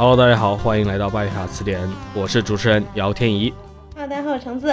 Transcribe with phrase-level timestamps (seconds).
[0.00, 1.80] Hello，大家好，欢迎来到拜塔词典，
[2.14, 3.52] 我是主持人姚天怡。
[3.96, 4.72] Hello，大家好，我橙子。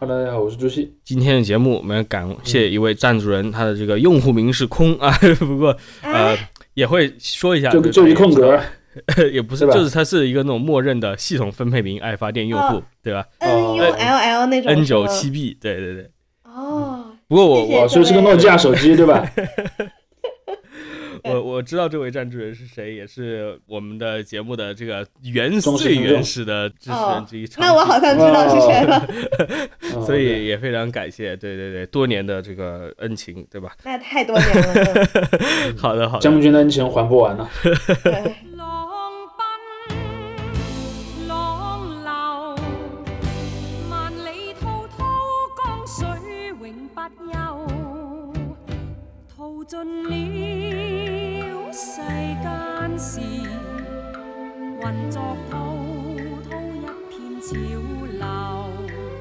[0.00, 0.92] Hello，大家好，我是朱熹。
[1.04, 5.68] 今天的节目我们要感谢一位赞助人，他的这个用户名是空啊， 不过
[6.02, 8.60] 呃哎，也会说一下，就就一空格，，
[9.32, 16.10] 也不是，就是它是一个那种默认的系统分配名爱发电用户，哦对吧 N U L L 那种？N 九七 B，对对对。
[16.42, 19.24] 哦，不过我我说，是个诺基亚手机对吧？
[21.24, 27.46] 我我知道这位赞助人是谁，也是我们的节目的这个原最原始的支持人哦之一。
[27.46, 29.08] 长那我好像知道是谁了。
[29.80, 33.72] 嗯所以也非常感谢，对对对，多年的这个恩情，对吧？
[33.84, 35.06] 那太多年了。
[35.78, 37.48] 好的好的将，军的恩情还不完呢。
[38.02, 38.12] 对
[38.56, 38.88] 浪
[39.38, 42.10] 奔浪流，
[43.88, 44.98] 萬里滔滔
[45.56, 46.04] 江水
[46.60, 47.00] 永不
[47.32, 47.34] 休，
[49.34, 49.74] 淘盡
[50.08, 50.10] 了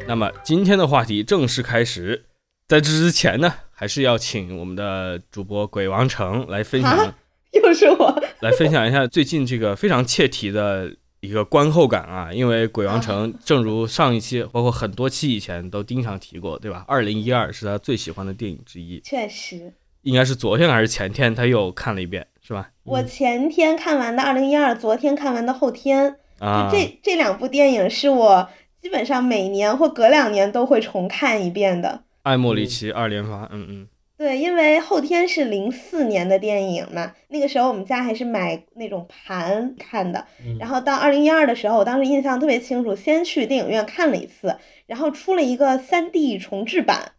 [0.06, 2.25] 那么今天的话题正式开始，
[2.67, 7.16] 在这之前呢，还是要请我们的主播鬼王城来分享，
[7.53, 8.23] 又是我。
[8.41, 12.31] 来分享一下最近这个非常切题的一个观后感啊。
[12.34, 16.84] 因为鬼王城正如上一期，包括很多期以前都经常提过，对吧？
[16.88, 22.69] 二零一二是他最喜欢的电影之一，确实，应该是昨天还是前天他又看了一遍，是吧？
[22.83, 26.11] 我前天看完的《二零一二》，昨天看完的《后天》
[26.45, 28.50] 啊，就这这两部电影是我
[28.81, 32.03] 基本上每年或隔两年都会重看一遍的。
[32.23, 40.25] 爱莫里奇二连发，嗯嗯，对，因为后天是零四年的电影嘛，那个时候我们家还是买那种盘看的。
[40.45, 47.13] 嗯然后到二零一二的时候，我当时印象特别清楚，先去电影院看了一次，然后出了一个三 D 重制版，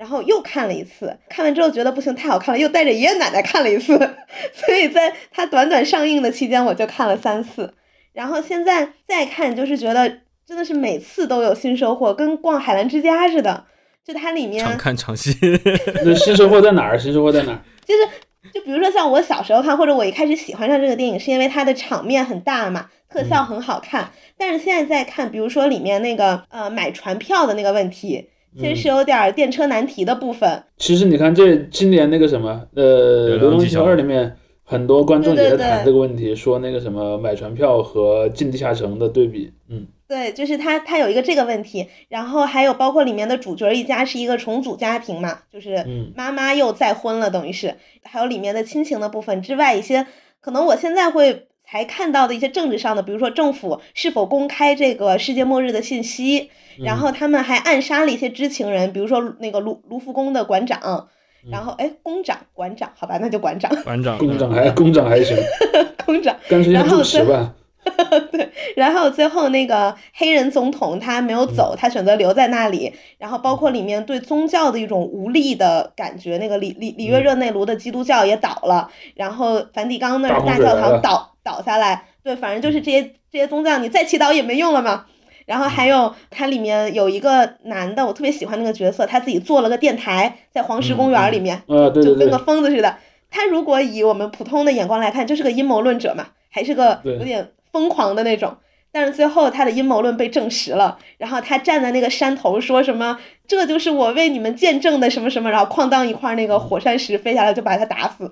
[0.00, 1.14] 然后又看了一次。
[1.28, 3.98] 看完之后觉得不行，太好看了，又带着爷爷奶奶看了一次。
[4.66, 7.74] 所以在它短短上映的期间，我就看了三次。
[8.14, 10.08] 然后现在再看，就是觉得
[10.46, 13.66] 真的是每次都有新收获，跟逛海澜之家似的。
[14.02, 15.34] 就它里面常看常新，
[16.02, 16.98] 那新收获在哪儿？
[16.98, 17.60] 新收获在哪儿？
[17.84, 18.08] 就是
[18.54, 24.10] 就比如说像我小时候看，或者我一开始喜欢上这个电影，是因为它的场面很大嘛，特效很好看。
[24.38, 30.62] 但是现在再看，比如说里面那个呃买船票的那个问题，其实是有点儿电车难题的部分。
[30.76, 46.12] 其实你看这今年那个什么，呃，《流浪地球二》里面很多观众也在谈这个问题，说那个什么买船票和进地下城的对比，嗯，对，就是它它有一个这个问题，然后还有包括里面的主角一家是一个重组家庭嘛，就是嗯。
[46.16, 47.74] 妈妈又再婚了，等于是。
[48.02, 50.06] 还有里面的亲情的部分之外，一些
[50.40, 61.08] 可能我现在会才看到的一些政治上的，比如说政府是否公开这个世界末日的信息，然后他们还暗杀了一些知情人，比如说那个卢卢浮宫的馆长，
[61.48, 63.70] 然后哎工长馆长，好吧，那就馆长。
[63.84, 65.36] 馆长，工长还工长还行，
[66.04, 66.36] 工长，
[66.72, 67.54] 然后再持吧。
[68.76, 72.92] 然后最后那个黑人总统他没有走，他选择留在那里。
[73.18, 85.06] 然后包括里面对宗教的一种无力的感觉，那个里里里约热内卢的基督教也倒了，然后梵蒂冈那儿大教堂倒倒下来，对，反正就是这些这些宗教你再祈祷也没用了嘛。
[85.46, 92.96] 然后还有它里面有一个男的，我特别喜欢那个角色，他自己做了个电台，在黄石公园里面，啊，对对对就跟个，疯子似的。
[93.32, 98.56] 他如果以我们普通的眼光来看，就是个阴谋论者嘛，还是个有点疯狂的那种。
[98.92, 103.16] 但是最后他的阴谋论被证实了，然后他站在那个山头说什么
[103.46, 108.28] “这就是我为你们见证的什么什么”，然后哐当一块那个火山石飞下来就把他打死，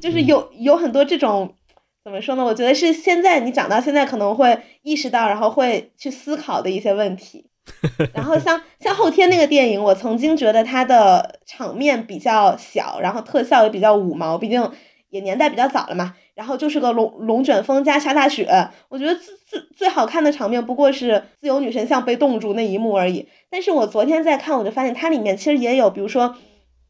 [0.00, 1.54] 就是有有很多这种
[2.04, 2.44] 怎么说呢？
[2.44, 7.50] 我觉得是现在你长到现在可能会意识到，然后会去思考的一些问题。
[8.14, 14.70] 然后像像后天那个电影，我曾经觉得它的场面比较小，然后特效也比较五毛，毕竟
[15.10, 16.14] 也年代比较早了嘛。
[16.36, 18.46] 然后就是个龙龙卷风加下大雪，
[18.90, 23.26] 我觉得最最最好看的场面不过是自由女神像被冻住那一幕而已。
[23.50, 26.36] 但是我昨天在看，我就发现它里面其实也有，比如说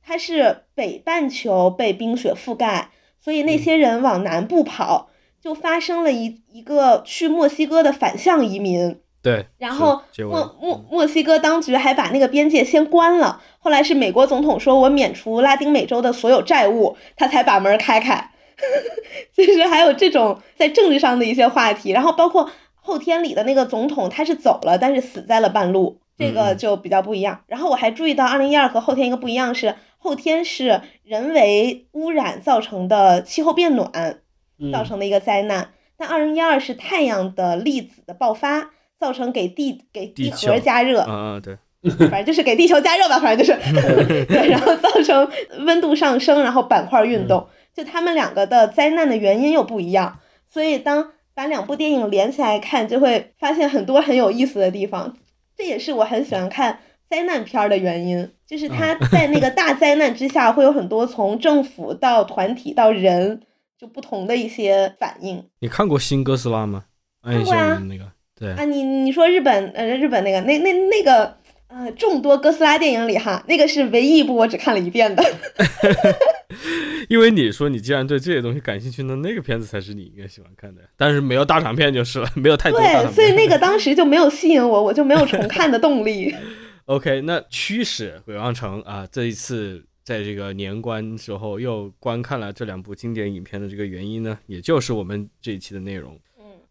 [0.04, 2.90] 它是北半球被冰雪覆盖，
[3.20, 5.10] 所以那些人往南部跑，
[5.40, 8.98] 就发生了一一个去墨西哥的反向移民。
[9.22, 18.32] 对，然后墨墨墨西哥当局还把那个边界先关了，后来是美国总统说我免除拉丁美洲的所有债务，他才把门开开。
[19.34, 26.58] 就是还有这种在政治上的一些话题，然后包括后天里的那个总统他是走了，但是死在了半路，这个嗯。
[26.58, 27.42] 就比较不一样。
[27.46, 34.20] 然后我还注意到二零一二和后天一个不一样是，后天是人为污染造成的气候变暖
[34.58, 34.72] 嗯。
[34.72, 41.58] 造成的一个灾难，但二零一二是太阳的粒子的爆发造成给地给地核加热，嗯嗯对，
[42.08, 43.60] 反正就是给地球加热吧，反正就是。
[44.24, 45.28] 对，然后造成
[45.66, 47.46] 温度上升，然后板块运动，
[47.76, 50.18] 就他们两个的灾难的原因又不一样，
[50.48, 55.14] 所以当把两部电影连起来看，就会发现很多很有意思的地方。
[55.54, 56.78] 这也是我很喜欢看
[57.10, 63.42] 灾难片儿的原因，就是他 在那个大灾难之下，会有很多从政府到团体到人
[63.78, 65.44] 就不同的一些反应。
[65.60, 66.84] 你看过新哥斯拉吗？
[67.22, 68.04] 看过啊，那个
[68.38, 71.36] 对啊，你你说日本呃日本那个那那那个
[71.68, 75.22] 呃众多哥斯拉电影里哈，那个是唯一一部我只看了一遍的。
[77.08, 80.80] 因为你说你既然对这些东西感兴趣，那那个片子才是你应该喜欢看的。
[80.96, 83.12] 但是没有大长片就是了，没有太多大场片。
[83.12, 86.34] 对，所以那个当时就没有吸引我，我就没有重看的动力。
[86.86, 96.18] OK，那驱使鬼王城啊，这一次在这个年关时候又观看了这两部经典影片的这个原因呢，也就是我们这一期的内容。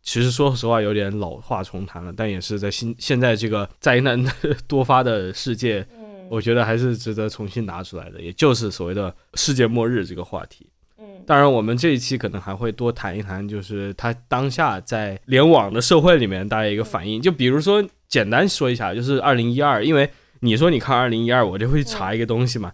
[0.06, 4.24] 嗯，其实说实话有点老话重谈了，但也是在新现在这个灾难
[4.68, 5.86] 多发的世界。
[6.28, 10.68] 我觉得还是值得重新拿出来的，也就是所谓的世界末日这个话题。
[10.98, 17.22] 嗯，当然，我们这一期可能还会多谈一谈，就是它当下在联网的社会里面大家一个反应。
[17.22, 20.10] 就比如说，简单说一下，就是二零一二，因为
[20.40, 22.72] 你说你看二零一二，我就会查一个东西嘛。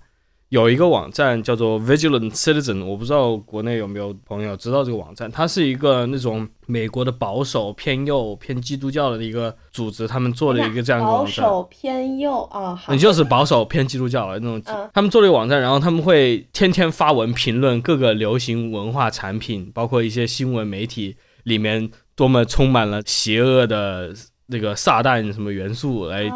[0.52, 5.32] 有一个网站叫做 Vigilant Citizen，我不知道国内有没有朋友知道这个网站。
[5.32, 11.46] 它是一个那种美国的保守偏右偏基督教的一个组织，他们做了一个这样一个网站。
[11.46, 14.90] 保守偏右啊，你就是保守偏基督教的那种。
[14.94, 24.14] 他们做了一个网站，然后他们会天天发文评论各个流行文化产品，包括一些新闻媒体里面多么充满了邪恶的
[24.48, 26.30] 那个撒旦什么元素来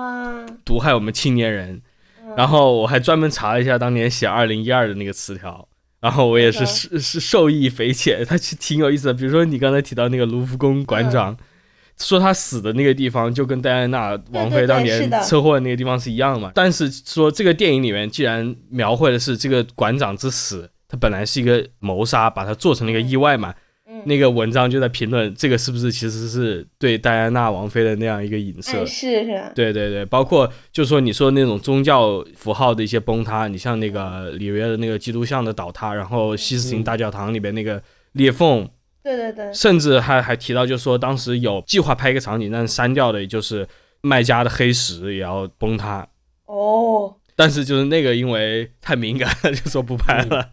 [0.63, 1.81] 毒害我们青年人。
[2.37, 5.67] 然后我还专门查了一下当年写二零一二的那个词条，
[6.01, 9.13] 然后我也是是是受益匪浅， 它其实挺有意思的。
[9.13, 11.35] 比如说你刚才提到那个卢浮宫馆长，
[11.97, 16.51] 说他死的那个地方就跟戴安娜王妃当年车祸的那个地方是一样嘛。
[16.53, 23.53] 但是说这个电影里面既然描绘的是这个馆长之死，他本来是一个谋杀，把他做成了一个意外嘛。
[24.05, 28.85] 那个文章就在评论这个是不是其实是对戴安娜王妃的那样一个影射？
[28.85, 29.51] 是是。
[29.53, 37.81] 对对对，包括就是说你说那种宗教符号的一些崩塌，你像那个里约的那个基督像的倒塌，然后西斯廷大教堂里边那个
[38.13, 38.67] 裂缝，
[39.03, 43.67] 对对对，甚至还还提到就是说当时有计划拍一个场景，但是删掉的就是
[44.01, 46.07] 麦加的黑石也要崩塌。
[46.45, 47.15] 哦。
[47.35, 50.49] 但是就是那个因为太敏感了，就说不拍了。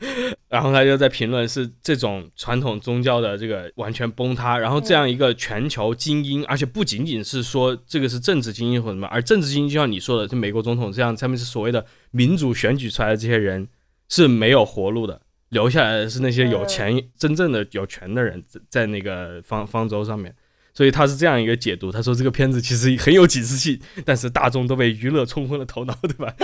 [0.48, 13.68] 然后他就在评论是这种传统宗教的这个完全崩塌，然后这样一个全球精英，而且不仅仅是说这个是政治精英或什么，而政治精英就像你说的，就美国总统这样，他们是所谓的民主选举出来的这些人
[14.08, 20.34] 是没有活路的，留下来的是那些有钱、真正的有权的人在那个方方舟上面。
[20.74, 26.34] 所以他是这样一个解读，他说这个片子其实很有警示性，但是大众都被娱乐冲昏了头脑，对吧？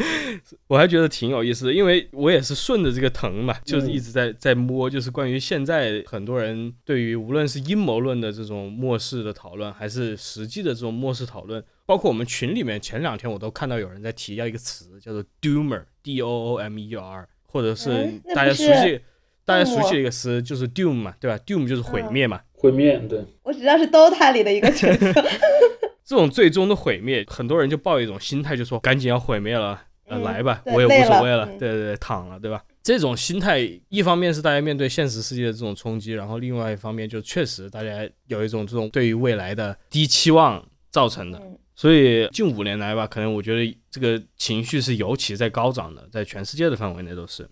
[0.66, 17.90] 我还觉得挺有意思的，因为我也是顺着这个藤嘛，就是一直在在摸，就是关于现在很多人对于无论是阴谋论的这种末世的讨论，还是实际的这种末世讨论，包括我们群里面前两天我都看到有人在提要一个词叫做 Doomer，D O O M E R，或者是
[18.34, 19.00] 大家熟悉
[19.44, 22.40] 大家熟悉的一个词就是 Doom 嘛，对吧？Doom 就是毁灭嘛。
[22.66, 25.12] 毁灭，对我只知道是 DOTA 里的一个角色。
[26.04, 32.62] 这种最终的毁灭，很多人就抱一种心态，就说赶紧要毁灭了，呃，来吧，我也无所谓了，对对对，躺了，对吧？
[32.82, 41.42] 这种心态，一方面是大家面对现实世界的这种冲击，然后另外一方面就确实大家有一种这种对于未来的低期望造成的。
[41.74, 47.48] 所以近五年来吧，可能我觉得这个情绪是尤其在高涨的，在全世界的范围内都是。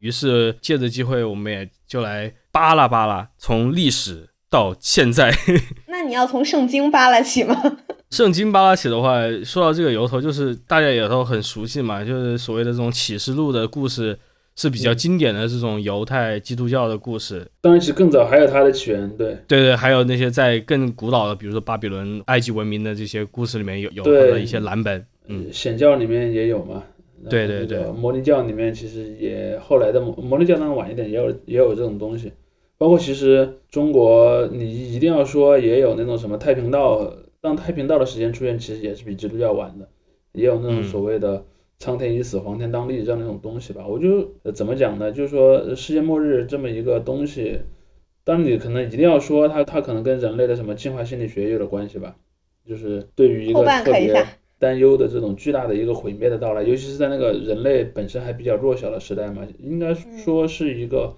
[0.00, 5.32] 于是借着机会，我们也就来扒拉扒拉，从历史到现在。
[5.88, 7.78] 那你要从圣经扒拉起吗？
[8.10, 14.16] 圣经扒拉起的话，说到这个由头，就是大家也都很熟悉嘛，就是所谓的这种启示录的故事
[14.54, 17.46] 是比较经典的这种犹太基督教的故事。
[17.60, 25.04] 当然，其实更早还有它的起源，对对对，还有那些在更古老的，比如说巴比伦、埃及文明的这些故事里面有有它的一些蓝本。
[25.26, 26.82] 嗯，显教里面也有嘛。
[27.28, 32.30] 对对对，摩尼教里面其实也后来的摩摩尼教当然晚一点，也有也有这种东西。
[32.78, 39.88] 包括其实中国，你一定要说也有那种什么太平道，当太平道的时间出现，其实也是比基督教晚的，
[40.32, 41.44] 也有那种所谓的
[41.78, 43.86] 苍天已死，黄天当立这样的一种东西吧。
[43.86, 45.10] 我就怎么讲呢？
[45.10, 47.60] 就是说世界末日这么一个东西，
[48.24, 52.16] 当你可能一定要说它，它可能跟人类的什么进化心理学有点关系吧，
[52.66, 54.24] 就是对于一个特别。
[54.58, 61.14] 担忧的这种巨大的一个毁灭的到来，尤其是在那个人类本身还比较弱小的时代嘛，应该说是一个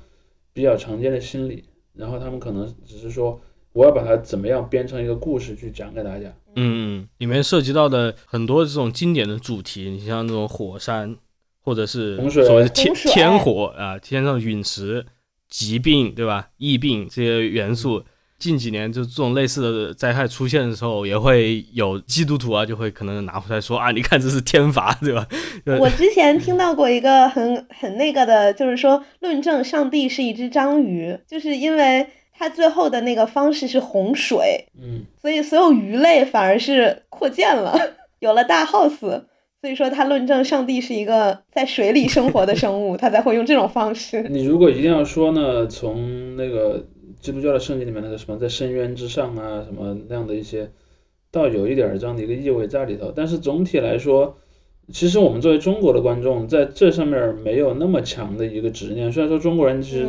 [0.53, 1.65] 比较常见的心理。
[1.95, 3.41] 然后他们可能只是说，
[3.73, 6.29] 我要把它怎么样编成一个故事去讲给大家。
[6.55, 11.17] 嗯嗯，里面涉及到的很多这种经典的主题，你像那种火山，
[11.61, 15.07] 或者是所谓的天天火啊，天上陨石、
[15.49, 16.51] 疾病，对吧？
[16.57, 18.05] 疫病这些元素。
[18.39, 25.27] 近几年就这种类似的灾害出现的时候，也会有基督徒啊，就会可能拿出来说啊，你看这是天罚，对吧？
[25.67, 37.77] 呃我之前听到过一个很很那个的，就是说论证上帝是一只章鱼，就是因为它最后的那个方式是洪水，嗯，所以所有鱼类反而是扩建了，
[38.21, 39.25] 有了大 house。
[39.61, 44.23] 所以说，他论证上帝是一个在水里生活的生物，他才会用这种方式。
[44.31, 46.87] 你如果一定要说呢，从那个
[47.21, 50.71] 基督教的圣经里面那个什么在深渊之上啊，什么那样的一些，
[51.31, 53.13] 倒有一点儿这样的一个意味在里头。
[53.15, 54.37] 但是总体来说，
[54.93, 59.13] 其实我们作为中国的观众，在这上面没有那么强的一个执念。
[59.13, 60.09] 虽然说中国人其实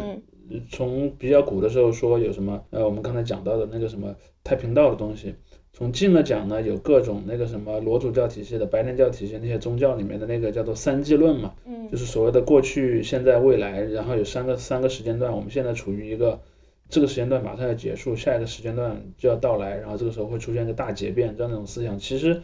[0.51, 5.35] 嗯从比较古的时候说有什么，呃，我们刚才讲到的那个什么太平道的东西，
[5.73, 16.39] 从近了讲呢，有各种那个什么罗主教体系的、白莲教体系那些宗教里面的那个叫做三纪论嘛，嗯就是所谓的过去、现在、未来，然后有三个三个时间段，我们现在处于一个
[16.89, 22.41] 这个时间段马上要结束，下一个时间段就要到来，然后这个时候会出现一个大结变，这样的一种思想其实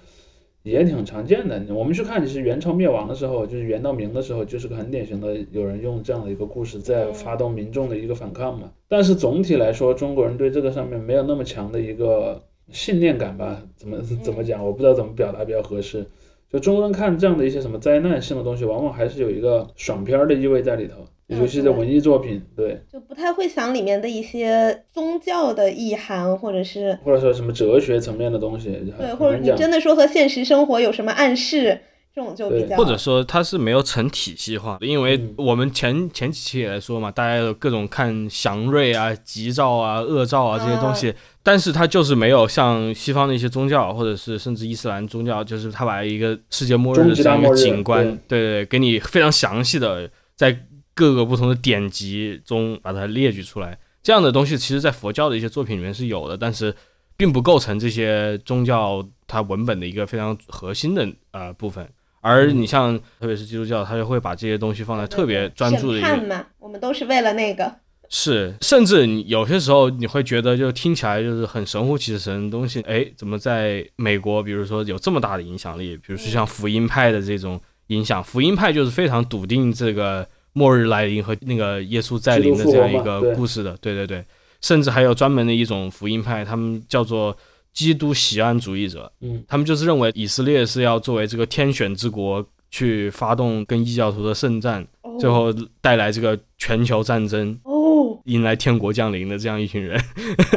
[0.61, 1.61] 也挺常见的。
[1.73, 8.71] 我们去看，其实元朝灭亡的时候，就是元到明的时候，就是个很典型的有人用这样的一个故事在发动民众的一个反抗嘛。
[8.87, 13.63] 但是总体来说，中国人对这个上面没有那么强的一个信念感吧？
[13.75, 14.63] 怎么怎么讲？
[14.63, 16.05] 我不知道怎么表达比较合适。
[16.47, 31.81] 就中国人看这样的一些什么灾难性的东西，往往还是有一个爽片儿的意味在里头，嗯尤其是文艺作品，对，就不太会想里面的一些宗教的意涵，或者是或者说什么哲学层面的东西，对，或者你真的说和现实生活有什么暗示，
[32.13, 35.33] 这种就比较或者说它是没有成体系化的，因为嗯。
[35.37, 48.63] 我们前前几期也来说嘛，大家有各种看祥瑞啊、吉兆啊、恶兆啊这些东西，但是它就是没有像西方的一些宗教，或者是甚至伊斯兰宗教，就是它把一个世界末日的这样景观，对。
[48.63, 50.55] 对，给你非常详细的在
[50.95, 53.77] 各个不同的典籍中把它列举出来。
[54.01, 56.73] 这样的东西，其实在佛教的一些作品里面是有的，但是
[57.17, 61.87] 并不构成这些宗教它文本的一个非常核心的呃部分。
[62.21, 67.71] 而嗯你像特别是基督教，它就会把这些东西放在特别专注的一个审判嘛，我们都是为了那个。
[68.07, 75.97] 是，甚至你有些时候你会觉得，就听起来就是很神乎其神的东西，哎，怎么在美国，比如说有这么大的影响力？
[75.97, 84.23] 比如说像福音派的这种影响，福音派就是非常笃定这个末日来临和那个耶稣再临的这样一个故事的，对对对，
[84.61, 87.35] 甚至还有专门的一种福音派，他们叫做
[87.73, 97.59] 基督喜安主义者，嗯，他们就是认为以色列是要作为这个天选之国去发动跟异教徒的圣战，哦最后带来这个全球战争。
[97.63, 100.01] 哦，迎来天国降临的这样一群人。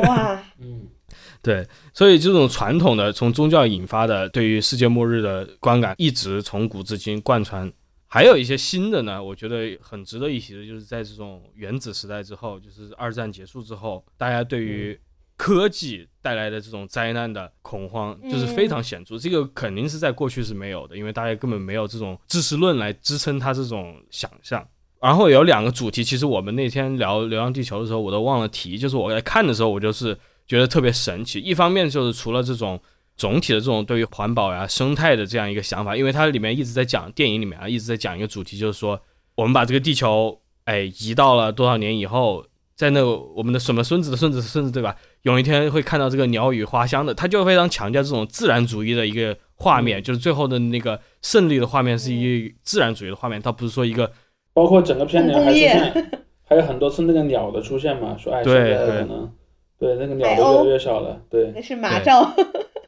[0.05, 0.87] 哇，嗯，
[1.43, 7.73] 对，所以这种传统的从宗教引发的对于世界末日的观感，一直从古至今贯穿。
[8.09, 14.99] 还有一些新的呢，我觉得很值得一提的，就是在这种原子时代之后，就是二战结束之后，大家对于
[15.37, 19.19] 科技带来的这种灾难的恐慌，就是非常显著。
[19.19, 24.67] 这个肯定是在过去是没有的，因为大家根本没有这种知识论来支撑他这种想象。
[25.01, 28.77] 然后有两个主题，其实我们那天聊《流浪地球》的时候，我都忘了提。
[28.77, 31.39] 就是我在看的时候，我就是觉得特别神奇。
[31.39, 32.81] 一方面就是除了这种
[33.19, 38.99] 总体的这种对于环保呀、生态的这样一个想法，因为它里面一直在讲电影里面啊，一直在讲一个主题，就是说
[39.35, 42.45] 我们把这个地球哎移到了多少年以后，
[42.77, 44.97] 在那个我们的什么孙子的孙子的孙子对吧？
[45.23, 54.11] 有一天会看到这个鸟语花香的，他就非常强调这种自然主义的一个画面，就是最后的那个胜利的画面是一自然主义的画面，它不是说一个
[54.55, 56.11] 包括整个片里面还出工业现，
[56.45, 59.33] 还有很多次那个鸟的出现嘛，说哎，对现在对可能
[59.77, 62.33] 对那个鸟海鸥都越来越少了，对那，是马照。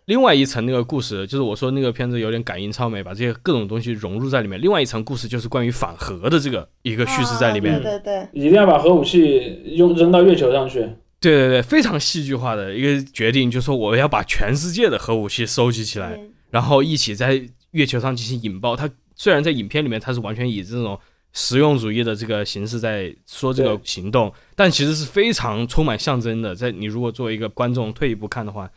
[0.07, 4.61] 另外一层那个故事，就是我说那个片子有点感应超美，把这些各种东西融入在里面。
[4.61, 7.75] 另外一层故事就是关于反核的这个一个叙事在里面。
[7.75, 10.80] 啊对对对，一定要把核武器用扔到月球上去，
[11.21, 17.40] 对对对，非常戏剧化的一个决定，就是说我要把全世界的核武器收集起来，嗯然后一起在
[17.71, 18.75] 月球上进行引爆。
[18.75, 20.99] 它虽然在影片里面它是完全以这种
[21.33, 26.52] 实用主义的这个形式在说这个行动，但其实是非常充满象征的。
[26.52, 28.69] 在你如果作为一个观众退一步看的话，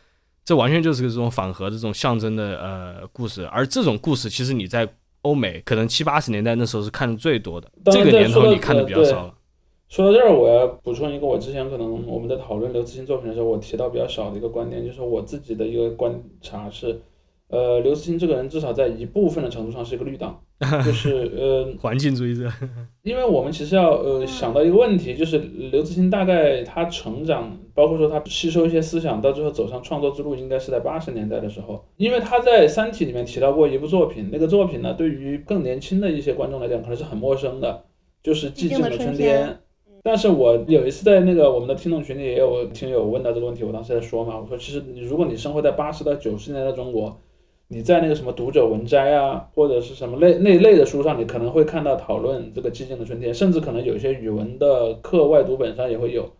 [0.44, 3.46] 这完全就是个这种反核的这种象征的呃故事。
[3.46, 4.88] 而这种故事其实你在
[5.22, 9.34] 欧美可能七八十年代那时候是看的最多的，这个年头你看的比较少了。
[9.88, 17.00] 说到这儿，我要补充一个我之前可能我们在讨论刘慈欣作品的时候，我提到比较少的一个观点，就是我自己的一个观察是，
[17.54, 20.40] 呃，刘慈欣这个人至少在一部分的程度上是一个绿党，
[20.84, 22.50] 就是呃， 环境主义者，
[23.02, 25.38] 因为我们其实要呃想到一个问题，就是
[25.70, 31.84] 刘慈欣大概他成长，包括说他吸收一些思想，到最后走上创作之路，应该是在八十年代的时候。
[31.96, 37.84] 因为他在《三体》里面提到过一部作品，那个作品呢，对于更年轻的一些观众来讲，可能是很陌生的，
[38.22, 39.48] 就是《寂静的春天》。
[40.06, 47.18] 但是我有一次在那个我们的听众群里也有听友问到这个问题，我当时在说嘛，我说其实你如果你生活在八十到九十年代的中国，
[47.68, 56.30] 你在那个什么读者文摘啊，或者是什么类那类的书上，你可能会看到讨论这个寂静的春天，甚至可能有些语文的课外读本上也会有。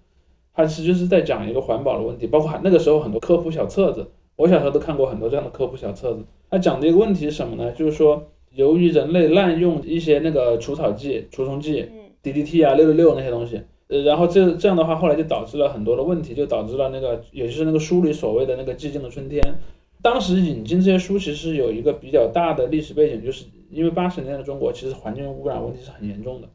[0.52, 6.22] 它其实是在讲一个环保的问题，包括那个时候很多科普小册子，我小时候都看过很多这样的科普小册子。
[6.48, 7.72] 它讲的一个问题是什么呢？
[7.72, 19.42] 就是说，由于人类滥用一些那个除草剂、除虫剂、嗯 DDT 啊、六六六那些东西，呃，然后这这样的话，后来就导致了很多的问题，就导致了那个，也就是那个书里所谓的那个寂静的春天。
[20.04, 26.48] 当时引进这些书，其实有一个比较大的历史背景，就是因为八十年代的中国其实环境污染问题是很严重的。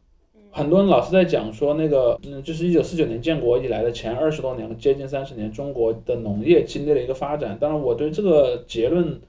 [0.52, 7.58] 很多人老是在讲说那个，嗯，就是一九四九年建国以来的前二十多年，接近三十年，中国的农业经历了一个发展。
[7.60, 9.20] 当然，我对这个结论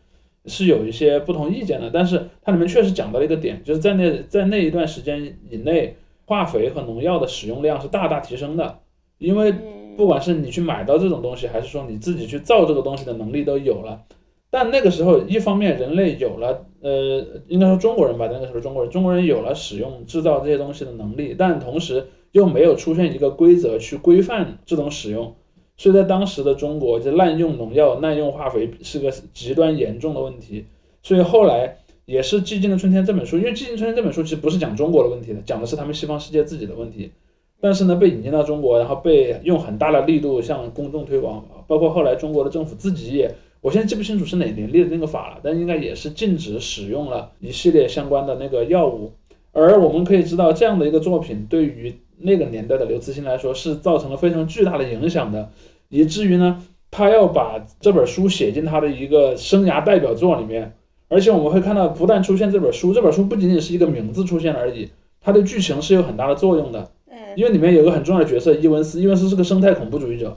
[0.45, 5.97] 是有一些不同意见的，但是它里面确实讲到了一个点，就是在那在那一段时间以内，
[6.27, 8.81] 化肥和农药的使用量是大大提升的，
[9.17, 14.01] 因为嗯不管是你去买到这种东西，还是说你自己去造这个东西的能力都有了。
[14.49, 25.35] 但那个时候，一方面人类有了，呃，应该说中国人吧，那个时候中国人，中国人有了使用制造这些东西的能力，但同时又没有出现一个规则去规范这种使用，
[25.77, 30.65] 所以在当时的中国，就滥用农药、滥用化肥是个极端严重的问题。
[31.03, 31.77] 所以后来
[32.07, 37.13] 也是《寂静的春天》这本书，因为《寂静春天》这本书其实不是讲中国的问题的，讲的是他们西方世界自己的问题。
[37.61, 49.13] 但是呢，被引进到中国，然后被用很大的力度向公众推广，包括后来中国的政府自己也，我现在记不清楚是哪年立的那个法了，但应该也是禁止使用了一系列相关的那个药物。
[49.53, 55.51] 而我们可以知道，这样的一个作品对于那个年代的刘慈欣来说是造成了非常巨大的影响的，
[55.89, 60.73] 以至于呢，他要把这本书写进他的一个生涯代表作里面。
[61.09, 64.89] 而且我们会看到，不但出现这本书，这本书不仅仅是一个名字出现而已，
[65.21, 66.89] 它的剧情是有很大的作用的。
[67.31, 70.37] 嗯因为里面有个很重要的角色伊文斯，伊文斯是个生态恐怖主义者。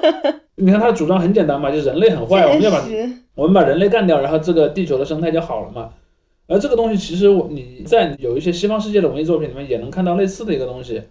[0.56, 2.84] 你看他的主张很简单嘛，就是人类很坏，我们要把
[3.34, 5.90] 我们把人类干掉，然后这个地球的生态就好了嘛。
[6.46, 11.02] 而这个东西其实我你在有一些西方世界的文艺作品里面也能看到类似的一个东西，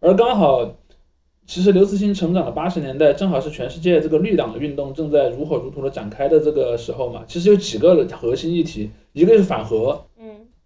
[0.00, 0.76] 而刚好，
[1.46, 7.22] 其实刘慈欣成长的八十年代正好是全世界这个绿党的运动正在如火如荼的展开的这个时候嘛。
[7.26, 10.13] 其实有几个核心议题，一个是反核，嗯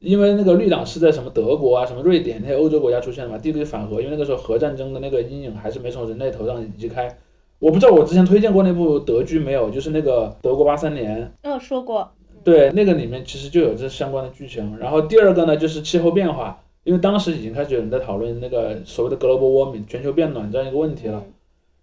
[0.01, 3.37] 因为那个绿党是在什么德国啊、什么瑞典那些欧洲国家出现的嘛。
[3.39, 7.17] 第一个反核，因为那个时候核战争的那个阴影还是没从人类头上移开。
[7.59, 12.09] 我不知道我之前推荐过那部德剧没有，就是那个德国八三年，嗯说过，
[12.45, 14.79] 对，那个里面其实就有这相关的剧情。
[14.79, 21.25] 然后第二个呢，就是气候变化，因为当时已经开始有人在讨论那个所谓的 global warming 全球变暖这样一个问题了。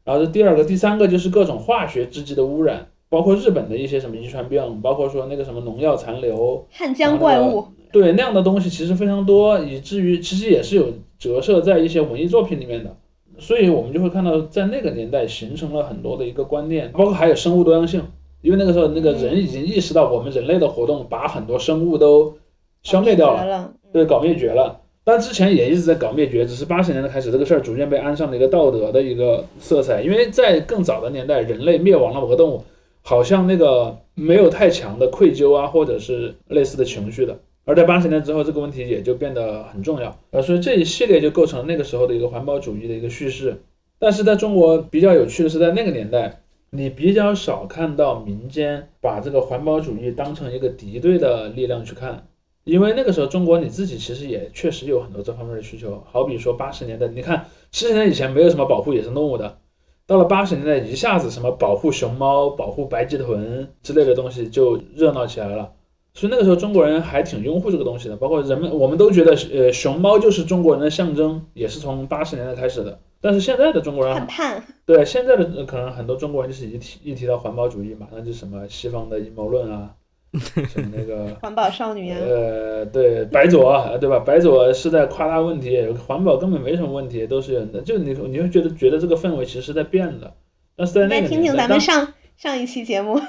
[0.06, 12.94] 然后这第二个，第三个就是各种化学制剂的污染，包括日本的一些什么遗传病，包括说那个什么农药残留，汉江怪物，对那样的东西其实非常多，以至于其实也是有折射在一些文艺作品里面的。
[13.40, 18.04] 所以我们就会看到，在那个年代形成了很多的一个观念，包括还有生物多样性，
[18.42, 22.36] 因为那个时候那个人已经意识到我们人类的活动把很多生物都
[22.84, 24.82] 消灭掉了，了，对，搞灭绝了。
[25.06, 32.62] 但之前也一直在搞灭绝，只是八十年代开始这个事儿逐渐被安上了一个道德的一个色彩，因为在更早的年代，人类灭亡了某个动物，
[33.04, 37.40] 好像那个没有太强的愧疚啊，或者是类似的情绪的。
[37.66, 43.60] 而在八十年之后，这个问题也就变得很重要，呃，所以这一系列就构成了那个时候的一个环保主义的一个叙事。
[43.98, 52.28] 但是在中国比较有趣的是，在那个年代，你比较少看到民间把这个环保主义当成一个敌对的力量去看，
[52.66, 59.58] 因为那个时候中国你自己其实也确实有很多这方面的需求，好比说八十年代，你看七十年以前没有什么保护野生动物的，
[60.06, 65.72] 到了八十年代一下子什么保护熊猫、保护白鳍豚之类的东西就热闹起来了。
[66.16, 72.98] 所以那个时候中国人还挺拥护这个东西的，包括人们我们都觉得呃熊猫就是中国人的象征，也是从八十年代开始的。
[73.20, 79.90] 但是现在的中国人很叛，对现在的呃可能很多中国人就是一提一提到环保主义，马上就什么西方的阴谋论啊，
[80.34, 84.20] 什么那个 环保少女啊，呃对白左啊对吧？
[84.20, 87.82] 白左是在夸大问题，环保根本没什么问题，都是有的。
[87.82, 90.32] 就你你会觉得觉得这个氛围其实是在变的，
[90.78, 93.20] 但是在那来个年代，听听咱们上上一期节目，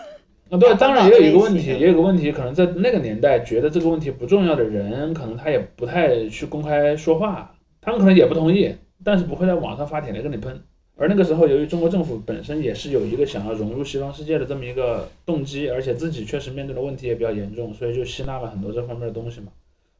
[0.49, 10.63] 啊，对，当然也有一个问题，也有个问题，可能在那个年代觉得这个问题不重要的人，可能他也不太去公开说话，他们可能也不同意，但是不会在网上发帖来跟你喷。
[10.99, 19.49] 而那个时候，由于中国政府本身也是有一个想要融入西方世界的这么一个动机，而且自己确实面对的问题也比较严重，所以就吸纳了很多这方面的东西嘛。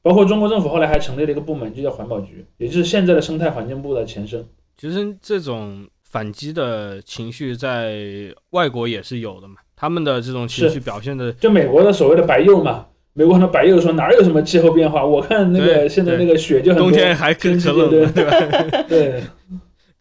[0.01, 4.43] 包括中国政府后来还成立了一个部门，就叫环保局，也就是现在的生态环境部的前身。
[4.79, 15.05] 其实这种反击的情绪在外国也是有的嘛，他们的这种情绪表现的，就美国的所谓的白右嘛，美国很多白右说哪有什么气候变化？
[15.05, 18.83] 我看那个现在那个雪就很，冬天还可天气可冷对了，对吧？
[18.89, 19.23] 对，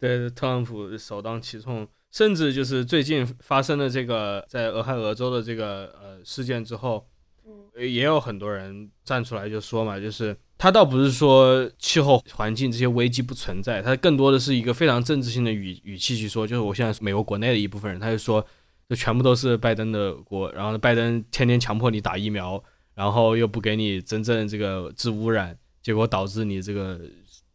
[0.00, 7.06] 对，特朗普首当其冲，甚至就是最近发生的这个在俄亥俄州的这个呃事件之后，
[7.78, 18.44] 也有很多人站出来就说嘛，就是他倒不是说气候环境这些危机不存在，他更多的是一个非常政治性的语语气去说，就是我现在美国国内的一部分人，他就说
[18.88, 22.62] 就全部都是拜登的锅，然后拜登天天强迫你打疫苗，
[22.94, 27.00] 然后又不给你真正这个治污染，结果导致你这个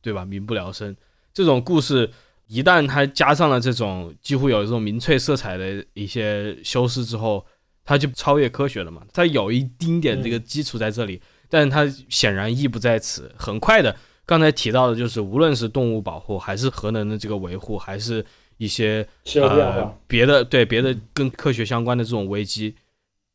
[0.02, 0.96] 对吧民不聊生，
[1.34, 2.10] 这种故事。
[2.48, 7.46] 一旦它加上了这种几乎有这种民粹色彩的一些修饰之后，
[7.86, 9.04] 它就超越科学了嘛。
[9.14, 13.34] 它有一丁点这个基础在这里，但是它显然意不在此。
[13.38, 18.26] 很快的，刚才提到的就是，无论是动物保护，还是核能的这个维护，还是
[18.62, 22.76] 一些气候变呃，别的对别的跟科学相关的这种危机，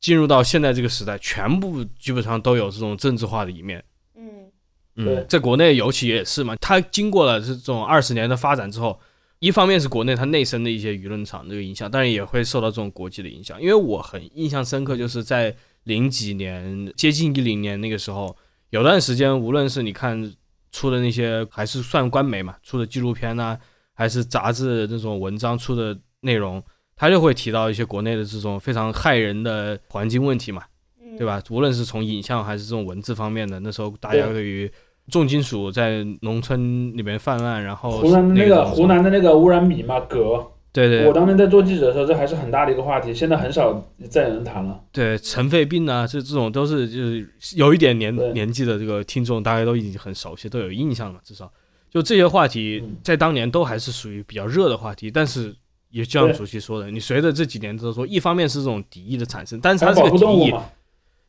[0.00, 3.82] 进入到现在这个时代，全部基本上都有这种政治化的一面。
[4.16, 4.24] 嗯
[4.94, 9.00] 对嗯，在国内尤其也是嘛，它经过了这种二十年的发展之后，
[9.40, 13.60] 一方面是国内它内生的一些舆论场这个影响，当然也会受到这种国际的影响。
[13.60, 18.36] 因为我很印象深刻，就是在零几年接近一零年那个时候，
[18.70, 20.32] 有段时间，无论是你看
[20.70, 23.58] 出的那些还是算官媒嘛，出的纪录片呐、
[23.96, 26.62] 还是杂志那种文章出的内容，
[26.94, 30.62] 他就会提到一些国内的这种非常害人的环境问题嘛。
[31.02, 31.26] 嗯，对？
[31.26, 31.42] 吧？
[31.50, 34.70] 无论是从影像还是这种文字方面的，那时候大家对对于
[35.08, 44.78] 重金属在农村里面泛滥，然后湖南的那个湖，南的那个污染米嘛，镉，对对我当年在做记者的时候，这还是很大的一个话题，现在很少再有人谈了。
[44.92, 51.50] 对，尘肺病啊，这这种都是就是有一点年年纪的这个听众，大家都已经很熟悉，都有印象了，至少
[51.96, 55.56] 就这些话题嗯在当年都还是属于比较热的话题，但是。
[55.88, 60.54] 也就像主席说的，你随着这几年都说，一方面是这种敌意的产生，但是它这个敌意，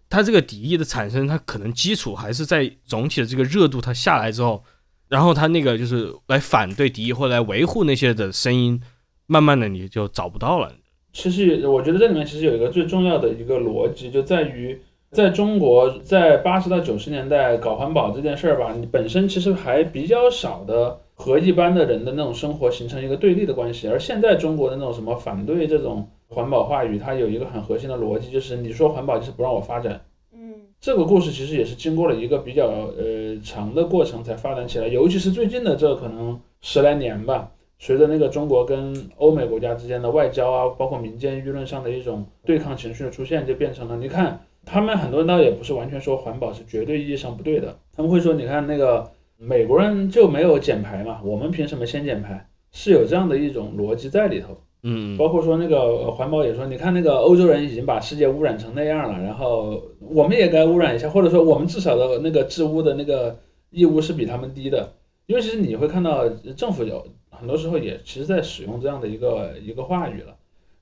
[0.09, 4.61] 它这个敌意的产生，它可能基础还是在总体的这个热度它下来之后，
[5.07, 8.81] 然后它那个就是来反对敌意或者来维护那些的声音，
[9.27, 10.73] 慢慢的你就找不到了。
[11.13, 14.77] 其实我觉得这里面其实有一个最重要的一个逻辑，就在于
[15.11, 30.01] 在中国在八十到九十年代搞环保这件事儿吧，你本身其实还比较少的和一般的人的那种生活形成一个对立的关系，而现在中国的那种什么反对这种环保话语，它有一个很核心的逻辑，就是你说环保就是不让我发展。
[30.33, 44.39] 嗯这个故事其实也是经过了一个比较呃长的过程才发展起来，尤其是最近的这可能十来年吧，随着那个中国跟欧美国家之间的外交啊，包括民间舆论上的一种对抗情绪的出现，就变成了你看
[44.69, 52.45] 他们很多人倒也不是完全说环保是绝对意义上不对的，他们会说你看那个美国人就没有减排嘛，我们凭什么先减排？
[52.71, 54.57] 是有这样的一种逻辑在里头。
[54.83, 63.35] 嗯，包括说那个呃环保也说，你看那个欧洲人已经把世界污染成那样了，然后我们也该污染一下，或者说我们至少的那个治污的那个
[63.71, 64.93] 义务是比他们低的。
[65.25, 70.35] 因为其实你会看到政府有很多时候也其实在使用这样的一个一个话语了，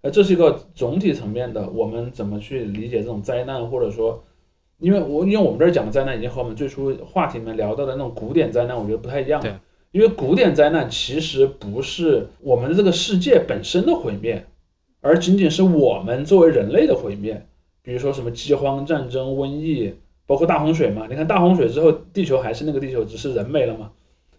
[0.05, 4.23] 呃，这是一个总体层面的，我们怎么去理解这种灾难，或者说，
[4.77, 9.41] 因为我因为我们这儿讲的灾难已经和我们最初话题里面聊到的那种古典灾难，我觉得不太一样
[9.89, 14.45] 因为古典灾难其实不是我们这个世界本身的毁灭，
[15.01, 17.43] 而仅仅是我们作为人类的毁灭。
[17.81, 19.91] 比如说什么饥荒、战争、瘟疫，
[20.27, 21.07] 包括大洪水嘛。
[21.09, 23.89] 你看大洪水之后，地球还是那个地球，只是人没了嘛。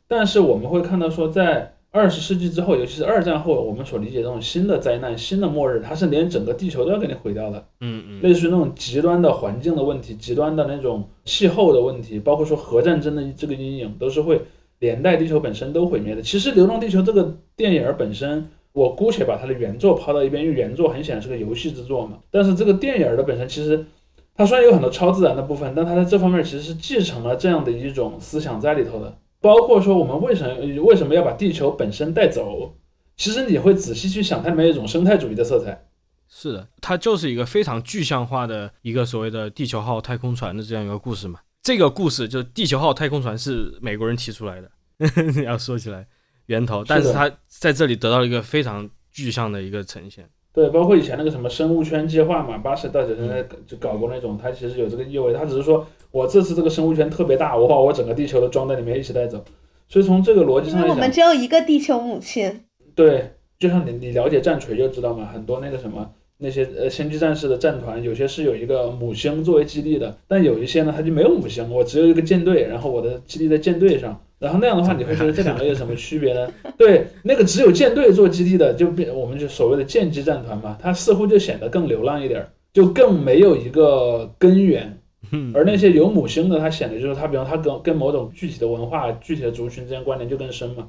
[0.06, 7.66] 但是我们会看到说，在二十世纪之后，尤其是二战后，我们所理解这种新的灾难、新的末日，它是连整个地球都要给你毁掉的。
[7.80, 14.42] 嗯嗯，类似于那种极端的环境的问题、极端的那种气候的问题，包括说核战争的这个阴影，都是会
[14.80, 16.20] 连带地球本身都毁灭的。
[16.20, 22.18] 其实《流浪地球》这个电影儿本身，我姑且把它的原作抛到一边，因为原作很显然是个游戏之作嘛。
[22.30, 23.86] 但是这个电影儿的本身，其实
[24.34, 29.16] 它虽然有很多超自然的部分，但它在这方面其实是继承了这样的一种思想在里头的。
[29.46, 32.74] 包括说我们为什么为什么要把地球本身带走？
[33.16, 35.86] 其实你会仔细去想，它里面有一种生态主义的色彩。
[36.28, 41.40] 是的，它就是一个非常具象化的一个所谓的地球号太空船的这样一个故事嘛。
[41.62, 44.70] 这个故事就是地球号太空船是美国人提出来的，
[45.44, 46.06] 要说起来
[46.46, 50.28] 源头，但是它在这里得到了一个非常具象的一个呈现。
[50.56, 59.44] 对，包括以前那个什么生物圈计划嘛，八十到九十年代就搞过那种，它其实有这个意味，它只是说我这次这个生物圈特别大，我把我整个地球都装在里面一起带走。
[59.86, 62.62] 所以从这个逻辑上来讲我们只有一个地球母亲。
[62.94, 74.18] 对，就像你你了解战锤就知道嘛，很多那个什么那些呃星际战士的战团，有些是有一个母星作为基地的，但有一些呢它就没有母星，我只有一个舰队，然后我的基地在舰队上。
[74.38, 76.52] 然后那样的话，你会觉得这两个有什么区别呢？
[76.76, 84.98] 对，那个只有舰队做基地的，就变我们就所谓的舰机战团嘛，它似乎就显得更流浪一点儿，就更没有一个根源。
[85.32, 90.88] 嗯而那些有母星的，它显得就是它，比方它跟跟某种具体的文化、具体的族群之间关联就更深嘛。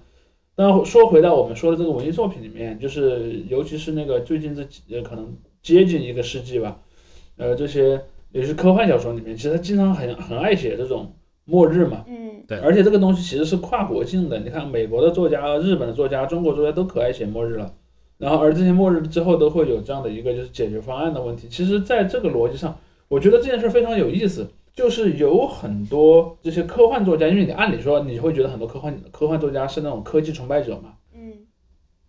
[0.56, 6.80] 那说回到我们说的这个文艺作品里面，就是尤其是那个最近这几呃可能接近一个世纪吧，
[7.38, 8.00] 呃这些
[8.32, 11.12] 也是科幻小说里面，其实他经常很很爱写这种
[11.48, 12.06] 末日嘛。
[12.08, 17.74] 嗯对而且这个东西其实是跨国性的，你看美国的作家、日本的作家、中国作家都可爱写末日了。
[18.18, 21.48] 然后而这些末日之后都会有这样的一个就是解决方案的问题。
[21.50, 22.76] 其实，在这个逻辑上，
[23.10, 31.34] 我觉得这件事非常有意思，就是有很多这些科幻作家，因为你按理说你会觉得很多科幻科幻作家是那种科技崇拜者嘛，嗯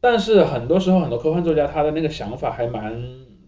[0.00, 3.02] 但是很多时候很多科幻作家他的那个想法还蛮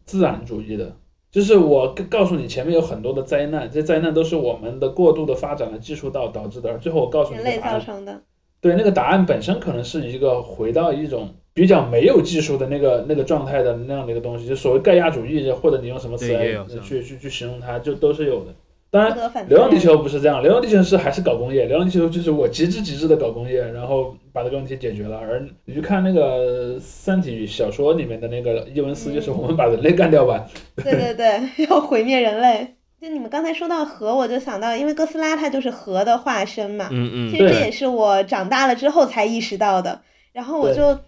[0.04, 0.96] 自然主义的，
[1.30, 8.20] 就是我告诉你前面有很多的灾难，这些灾难都是我们的过度的发展了技术到导致的，而最后我告诉你人类个答案，造成的。
[8.60, 16.46] 对，那个答案本身可能是一个回到一种比较没有技术的那个那个状态的那样的一个东西，就所谓盖亚主义，或者你用什么词来
[16.82, 18.54] 去去去形容它，就都是有的。
[18.90, 19.16] 当然
[19.48, 25.16] 流浪地球》不是这样，《流浪地球》是还是搞工业，《流浪地球》就是我极致极致的搞工业，然后把这个问题解决了。
[25.16, 30.44] 而你去看那个《三体》小说里面的那个伊文斯，就是我们把人类干掉吧。
[30.76, 32.74] 然对对对， 要毁灭人类。
[33.00, 36.88] 就你们刚才说到核，我就想到，因为哥斯拉它就是核的化身嘛。
[36.90, 40.02] 嗯嗯，其实这对也是我长大了之后才意识到的。
[40.32, 40.98] 然后我就，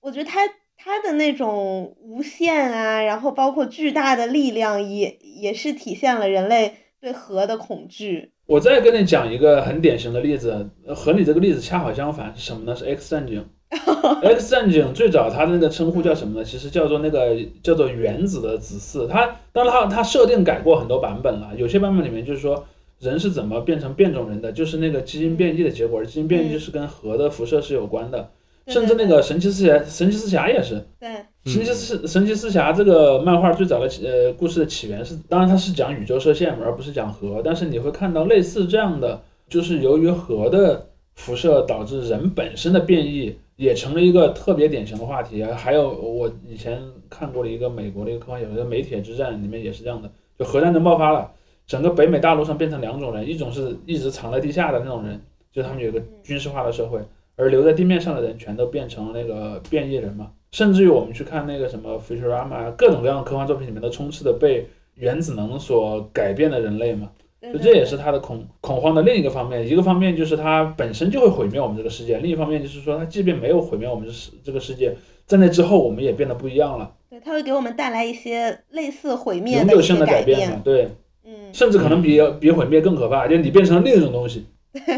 [0.00, 0.40] 我觉得他
[0.76, 8.30] 他的那种无限啊，然后包括巨大的力量也，也是体现了人类对核的恐惧。
[8.46, 12.76] 我再跟你讲一个很典型的例子，呃和你这个例子恰好相反，是什么呢？
[12.76, 13.44] 是 X 战警。
[14.22, 16.44] X 战警最早它的那个称呼叫什么呢？
[16.44, 19.08] 其实叫做那个叫做原子的子嗣。
[19.08, 22.64] 它当然它它设定改过很多版本了，有些版本里面就是说
[23.00, 28.30] 人是怎么变成变种人的，就是那个基因变异的结果，而基因变异是跟核的辐射是有关的。
[28.64, 30.86] 对甚至那个神奇四侠，神奇四侠也是。
[31.00, 31.08] 对，
[31.44, 45.42] 神奇四神奇四侠这个漫画最早的起呃故事的起源是，当然它是讲宇宙射线而不是讲核，但是你会看到类似这样的，就是由于核的辐射导致人本身的变异，也成了一个特别典型的话题。
[45.42, 51.28] 还有我以前看过的一个美国的一个科幻小说叫《煤铁之战》，里面也是这样的，就核战争爆发了，
[51.66, 57.00] 整个北美大陆上变成两种人，一种是一直藏在地下的那种人，就是他们有个军事化的社会。
[57.34, 67.10] 而留在地面上的人全都变成了那个变异人嘛，甚至于我们去看那个什么 Futurama，各种各样的科幻作品里面都充斥着被原子能所改变的人类嘛，
[67.40, 69.66] 就这也是他的恐恐慌的另一个方面。
[69.66, 74.94] 一个方面就是它本身就会毁灭我们这个世界，另一方面就是说它即便没有毁灭我们这世这个世界，
[75.26, 80.50] 在那之后我们也变得不一样了，对，它会给我们带来一些类似毁灭永久性的改变。
[80.50, 80.90] 嘛，对，
[81.24, 84.44] 嗯，甚至可能比比毁灭更可怕，就是你变成了另一种东西，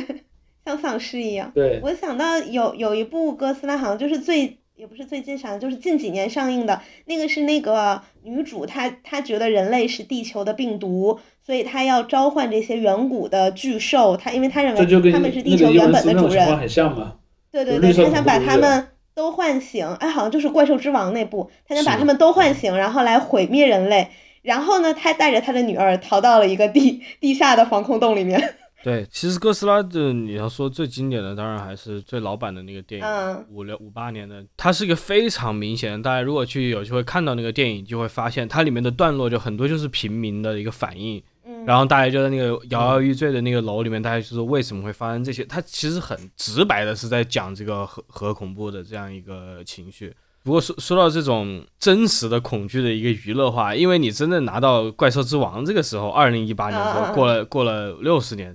[0.66, 1.52] 像丧尸一样。
[1.54, 17.14] 对，我想到有有一部哥斯拉，好像就是最也不是最近上，就是近几年上映的那个是那个女主她她觉得人类是地球的病毒，所以她要召唤这些远古的巨兽，她因为她认为他们是地球原本的主人，很像嘛，
[17.52, 24.08] 对对对，她想把他们都唤醒，哎，好像就是怪兽之王那部，她想把是他们都唤醒，然后来毁灭人类。
[24.42, 28.56] 然后呢，她带着她的女儿逃到了一个地地下的防空洞里面。
[28.84, 36.02] 对，其实哥斯拉的你要说最经典的，当然还是最老版的那个电影，嗯五六五八年的，它是一个非常明显的。
[36.02, 45.42] 大家如果去有机会看到那个电影，就会发现它里面的段落就很多就是平民的一个反应，嗯，然后大家就在那个摇摇欲坠的那个楼里面，大家就是为什么会发生这些？
[45.44, 50.14] 它其实很直白的是在讲这个核核恐怖的这样一个情绪。
[50.42, 58.54] 不过说说到这种真实的恐惧的一个娱乐化，因为你真正拿到《怪兽之王》这个时候，二零一八年过了过了六十年，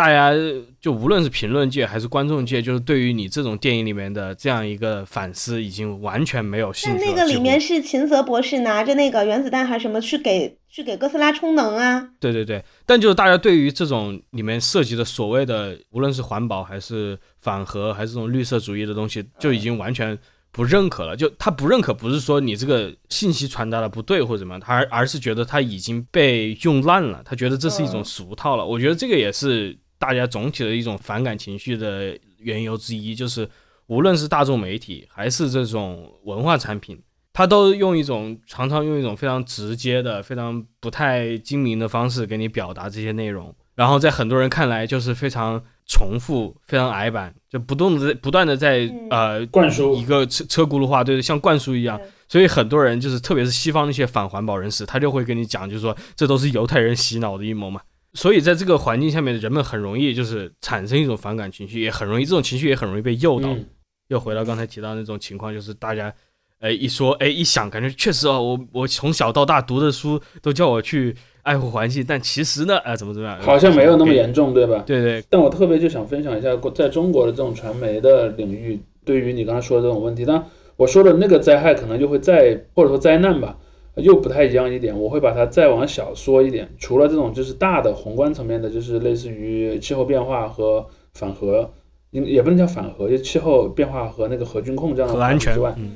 [0.00, 0.32] 大家
[0.80, 7.10] 就无论是评论界还是观众界，就是对于你这种电影里面的这样一个反思，已经完全没有兴趣了。
[7.10, 12.08] 那个里面是秦泽博士拿着那个原子弹还是什么去给去给哥斯拉充能啊？
[12.18, 20.18] 对对对，但就是大家对于这种里面涉及的所谓的，无论是环保还是反核，还是这种绿色主义的东西，就已经完全
[20.50, 21.14] 不认可了。
[21.14, 28.64] 就他不认可，不是说你这个信息传达的不对或者怎么样，他而而是觉得他已经被用烂了，他觉得这是一种嗯俗套了。
[28.64, 33.48] 我觉得这个也是大家总体的一种反感情绪的缘由之一，就是
[33.86, 37.00] 无论是大众媒体还是这种文化产品。
[37.32, 51.98] 它都用一种常常用一种非常直接的、非常不太精明的方式给你表达这些内容，然后在很多人看来就是非常重复、非常矮板，就不断的在不断的在嗯呃灌输一个车车轱辘话，对，像灌输一样。
[52.28, 57.80] 所以很多人就是特别是西方那些反环保人士，他就会跟你讲，就是说这都是犹太人洗脑的阴谋嘛。
[58.14, 63.48] 所以在这个环境下面，人们很容易就是产生一种反感情绪，也很容易这种情绪也很容易被诱导。
[63.50, 63.64] 嗯
[64.10, 66.12] 又回到刚才提到那种情况，就是大家，
[66.58, 74.12] 哎，一说，哎，一想，感觉确实哦，我我从小到大读的书都叫我去爱护环境，但其实呢，呃，怎么怎么样， 好像没有那么。
[74.12, 74.82] 严重，对吧？
[74.84, 80.44] 对对，但我特别就想分享一下，在中国的这种传媒的领域，对于你刚才说的这种问题，当然
[80.74, 83.56] 我说的那个灾害可能就会再或者说灾难吧，
[84.00, 86.68] 又不太一样一点，我会把它再往小说一点。
[86.78, 91.70] 除了这种就是大的宏观层面的，就是类似于气候变化和反核，
[92.10, 95.90] 也也不能叫反核，就气候变化和那个核军控这样的核安全话题之外，，嗯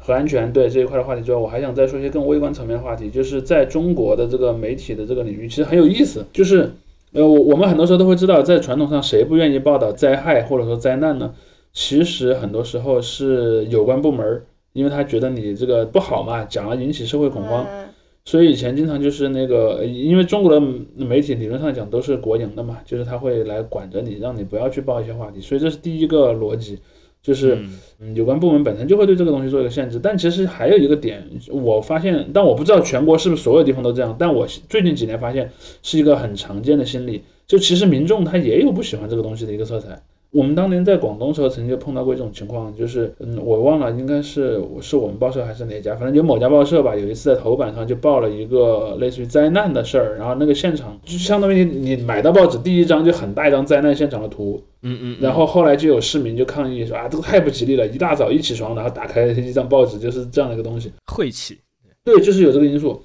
[0.00, 6.24] 核安全对这一块的话题之外，我还想再说一些更微观层面的话题，就是在中国的这个媒体的这个领域，其实很有意思。
[6.32, 6.70] 就是
[7.12, 11.34] 呃，我我们很多时候都会知道，在传统上谁不愿意报道灾害或者说灾难呢？
[11.72, 17.84] 其实很多时候是有关部门儿，因为他觉得你这个不好嘛，讲了引起社会恐慌，啊
[18.24, 20.60] 所以以前经常就是那个，呃因为中国的
[20.96, 26.78] 媒体理论上讲都是国营的嘛，就是他会来管着你，让你不要去报一些话题，所以这是第一个逻辑，
[27.22, 27.54] 就是。
[27.54, 35.50] 嗯嗯，有关部门本身就会对这个东西做一个限制，但其实还有一个点，我发现，但我不知道全国是不是所有地方都这样，但我最近几年发现
[35.82, 40.00] 是一个很常见的心理，就其实民众他也有不喜欢这个东西的一个色彩。
[40.30, 60.92] 我们当年在广东时候曾经就碰到过一种情况，就是嗯，我忘了应该是是我们报社还是哪家，反正就某家报社吧，有一次在头版上就报了一个类似于灾难的事儿，然后那个现场就相当于你你买到报纸第一张就很大一张灾难现场的图，嗯嗯，然后后来就有市民就抗议说啊，这个太不吉利了，一大早一起床，然后打开一张报纸，就是这样的一个东西。
[61.06, 61.56] 晦气，
[62.04, 63.02] 对，就是有这个因素，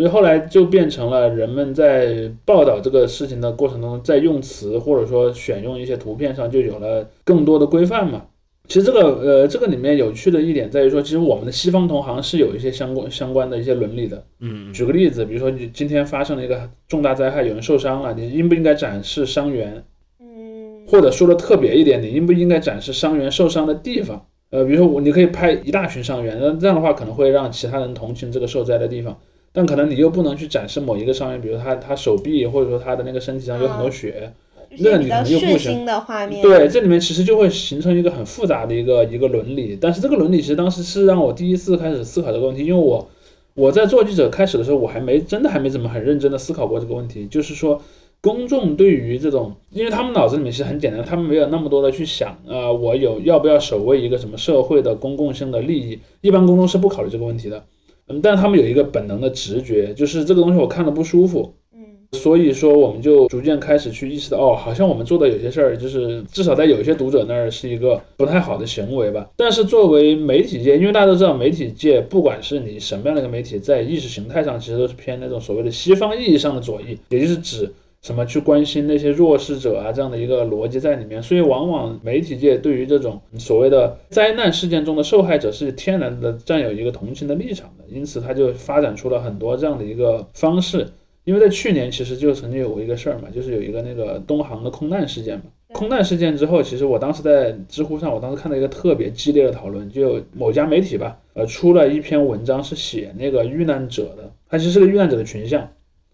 [0.00, 8.22] 所以后来就变成了人们在报道这个事情的过程中，在用词或者说选用一些图片上就有了更多的规范嘛。
[8.66, 14.24] 其实这个呃，这个里面有趣的一点在于说，其实我们的西方同行是有一些相关相关的一些伦理的。
[14.40, 19.84] 嗯，举个例子，比如说你今天发生了一个重大灾害，有人受伤了，你应不应该展示伤员？
[20.18, 24.24] 嗯，或者说的特别一点，你应不应该展示伤员受伤的地方？
[24.48, 29.14] 呃，比如说我，你可以拍一大群伤员，那这样的话可能会让其他人同情这个受灾的地方，
[29.52, 34.32] 但可能你又不能去展示某一个伤员，比如他他手臂或者说他的那个身体上有很多血，
[34.78, 43.08] 那你可能又不血行的画面，对，这里面其实就会形成一个很复杂的一个一个伦理，但是这个伦理其实当时是让我第一次开始思考这个问题，因为我
[43.54, 47.82] 我在做记者开始的时候，我还没真的还没怎么很认真的思考过这个问题，就是说
[48.20, 57.64] 公众对于这种，因为他们脑子里面其实很简单，他们没有那么多的去想，呃，我有要不要守卫一个什么社会的公共性的利益，一般公众是不考虑这个问题的，
[58.10, 61.80] 嗯，但他们有一个本能的直觉，就是这个东西我看了不舒服，嗯，
[62.12, 69.28] 所以说，我们就逐渐开始去意识到，哦，好像我们做的有些事儿，就是至少在有一些读者那儿是一个不太好的行为吧。
[69.36, 77.70] 但是作为媒体界，因为大家都知道，媒体界不管是你什么样的一个媒体，在意识形态上其实都是偏那种所谓的西方意义上的左翼，也就是指
[78.02, 81.22] 什么去关心那些弱势者啊这样的一个逻辑在里面。
[81.22, 90.86] 所以，往往媒体界对于这种所谓的灾难事件中的受害者是天然的占有一个同情的立场的，因此他就发展出了很多这样的一个方式。
[91.24, 95.44] 因为在去年其实就曾经有过一个事儿嘛，就是有一个那个东航的空难事件嘛。
[95.72, 105.70] 空难事件之后，其实我当时在知乎上，我当时看到一个特别激烈的讨论，就有某家媒体吧，呃，出了一篇文章是写那个遇难者的，它其实是个遇难者的群像，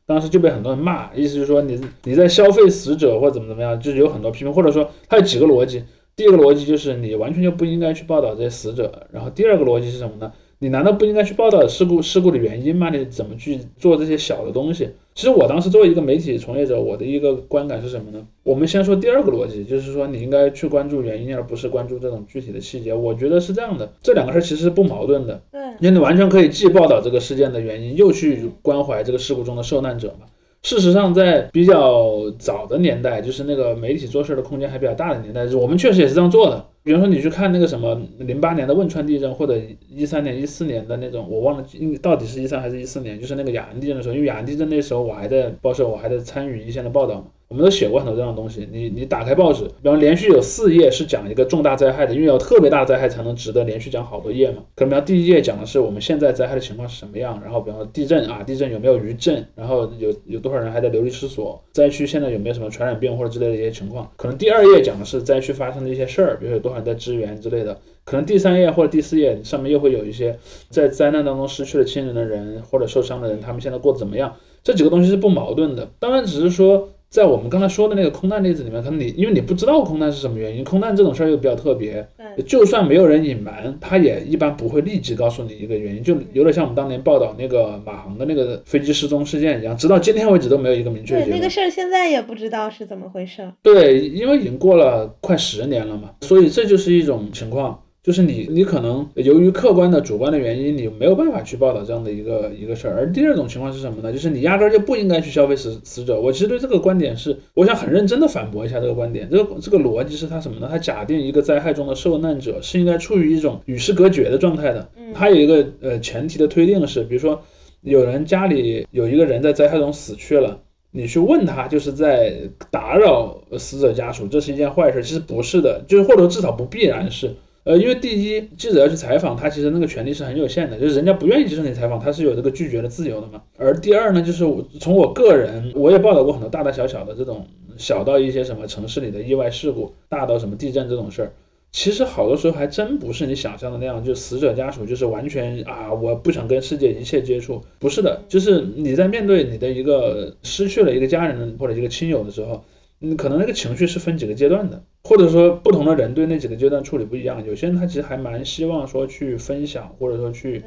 [0.07, 5.83] 当时就被很多人骂，意思就是说你你在消费死者或怎么怎么样，就是有很多批评，或者说它有几个逻辑，
[6.15, 10.33] 第一个逻辑就是你完全就不应该去报道这些死者，然后第二个逻辑是什么呢？
[10.59, 12.89] 你难道不应该去报道事故事故的原因吗？
[12.89, 14.89] 你怎么去做这些小的东西？
[15.15, 18.27] 其实我当时作为一个媒体从业者，我的一个观感是什么呢？
[18.43, 22.95] 我们先说第二个逻辑，就是说你应该去关注原因，而不是关注这种具体的细节。
[22.95, 25.43] 我觉得是这样的，这两个事儿其实是不矛盾的，
[25.81, 30.27] 因为你完全可以既报道这个事件的原因，又去关怀这个事故中的受难者嘛。
[30.63, 36.65] 事实上，在比较早的年代，就是那个媒体做事的空间还比较大的年代，我们确实也是这样做的。
[36.83, 39.57] 比如说，你去看那个什么零八年的汶川地震，或者
[39.89, 47.27] 一三年、一四年的那种，我忘了应到底是一三还是一四年，就是那个雅安地震的时候，因为雅安地震那时候我还在报社，我还在参与一线的报道嘛。
[47.49, 48.69] 我们都写过很多这样的东西。
[48.73, 54.65] 你你打开报纸，比方连续有四页是讲一个重大灾害的，因为有特别大灾害才能值得连续讲好多页嘛。
[54.75, 64.11] 可能比方第一页讲的是我们现在灾害的情况是什么样，然后比方说地震啊，地震有没有余震，然后有有多少人还在流离失所，灾区现在有没有什么传染病或者之类的一些情况。
[64.17, 67.79] 可能第二页讲的是灾区发生的一些事儿，比如说有多少人在支援之类的。
[68.05, 74.33] 可能第三页或者第四页上面又会有一些在灾难当中失去了亲人的人或者受伤的人，他们现在过得怎么样？
[74.63, 75.89] 这几个东西是不矛盾的。
[75.99, 93.53] 当然，只是说在我们刚才说的那个空难例子里面，可能你因为你不知道空难是什么原因，空难这种事儿又比较特别，对，就算没有人隐瞒，他也一般不会立即告诉你一个原因，就有点像我们当年报道那个马航的那个飞机失踪事件一样，直到今天为止都没有一个明确的对，那个事儿现在也不知道是怎么回事儿。
[93.63, 102.95] 对，因为已经过了快十年了嘛，所以这就是一种情况，就是你你可能由于客观的、主观的原因，你没有办法去报道这样的一个一个事儿。
[102.95, 104.13] 而第二种情况是什么呢？
[104.13, 106.21] 就是你压根儿就不应该去消费死死者。
[106.21, 109.29] 我其实对这个观点是，我想很认真的反驳一下这个观点。
[109.29, 110.69] 这个这个逻辑是他什么呢？
[110.71, 114.89] 他假定一个灾害中的受难者是应该处于一种与世隔绝的状态的。
[115.13, 117.43] 他有一个呃前提的推定是，比如说
[117.81, 120.57] 有人家里有一个人在灾害中死去了。
[120.93, 122.35] 你去问他，就是在
[122.71, 125.03] 打扰死者家属，这是一件坏事。
[125.03, 127.35] 其实不是的，就是或者至少不必然是。
[127.67, 133.43] 呃，因为第一，记者要去采访他，其实那个权利是很有限的，就是人家不愿意接受你采访，他是有这个拒绝的自由的嘛。
[133.59, 137.45] 而第二呢，就是我从我个人，我也报道过很多大大小小的这种，
[137.77, 141.33] 小到一些什么城市里的意外事故，大到什么地震这种事儿。
[141.73, 152.65] 其实好多时候还真不是你想象的那样，就死者家属就是完全啊，我不想跟世界一切接触，不是的，就是你在面对你的一个失去了一个家人或者一个亲友的时候，
[153.01, 160.63] 你可能那个情绪是分几个阶段的，或者说不同的人对那几个阶段处理不一样，有些人他其实还蛮希望说去分享，或者说去。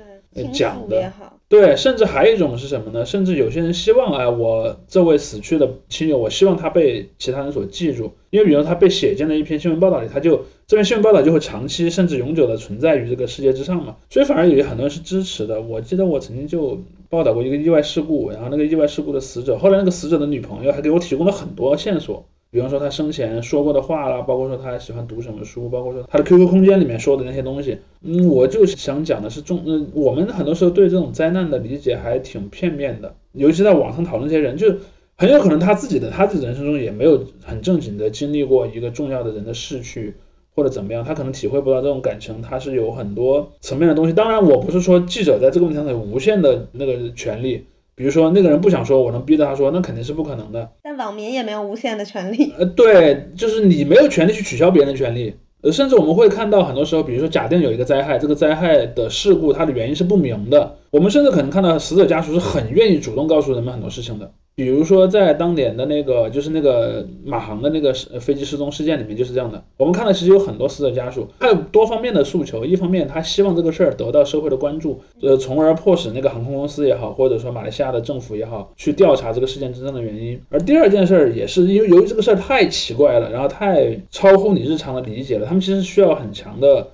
[0.53, 1.11] 讲的
[1.47, 3.03] 对，甚至还有一种是什么呢？
[3.03, 13.95] 甚至有些人希望，哎，我这位死去的亲友，我希望他被其他人所记住，因为比如他被写进了一篇新闻报道里，他就这篇新闻报道就会长期甚至永久的存在于这个世界之上嘛。
[14.07, 15.59] 所以反而有很多人是支持的。
[15.59, 16.79] 我记得我曾经就
[17.09, 22.23] 报道过一个意外事故，然后那个意外事故的死者，后来那个死者的女朋友还给我提供了很多线索。
[22.51, 34.73] 比方说他生前说过的话啦，包括说他喜欢读什么书，包括说他的 QQ 空间里面说的那些东西，嗯，我就想讲的是中，嗯，我们很多时候对这种灾难的理解还挺片面的，尤其在网上讨论这些人，就
[35.15, 40.15] 很有可能他自己的他自己人生中也没有很正经的经历过一个重要的人的逝去
[40.55, 44.13] 或者怎么样，他可能体会不到这种感情，他是有很多层面的东西。
[44.13, 47.63] 当然，我不是说记者在这个问题上有无限的那个权利。
[47.99, 50.69] 比如说那个人不想说，我能逼着他说，那肯定是不可能的。
[50.81, 52.53] 但网民也没有无限的权利。
[52.57, 55.35] 呃，对，就是你没有权利去取消别人的权利。
[55.63, 64.31] 呃，甚至我们会看到很多时候，比如说假定有一个灾害，这个灾害的事故它的原因是不明的，我们甚至可能看到死者家属是很愿意主动告诉人们很多事情的。
[64.59, 69.63] 比如说，在当年的那个，就是那个马航的那个飞机失踪事件里面，就是这样的。
[69.77, 72.65] 我们看到其实有很多死者家属，他有多方面的诉求。
[72.65, 80.37] 一方面，他希望这个事儿得到社会的关注，呃，从而迫使那个航空公司也好，或者说马来西亚的政府也好，去调查这个事件真正的原因。
[80.49, 86.85] 而第二件事儿也是因为由于这个事儿太奇怪了，然后太超乎你日常的理解了，他们其实需要很强的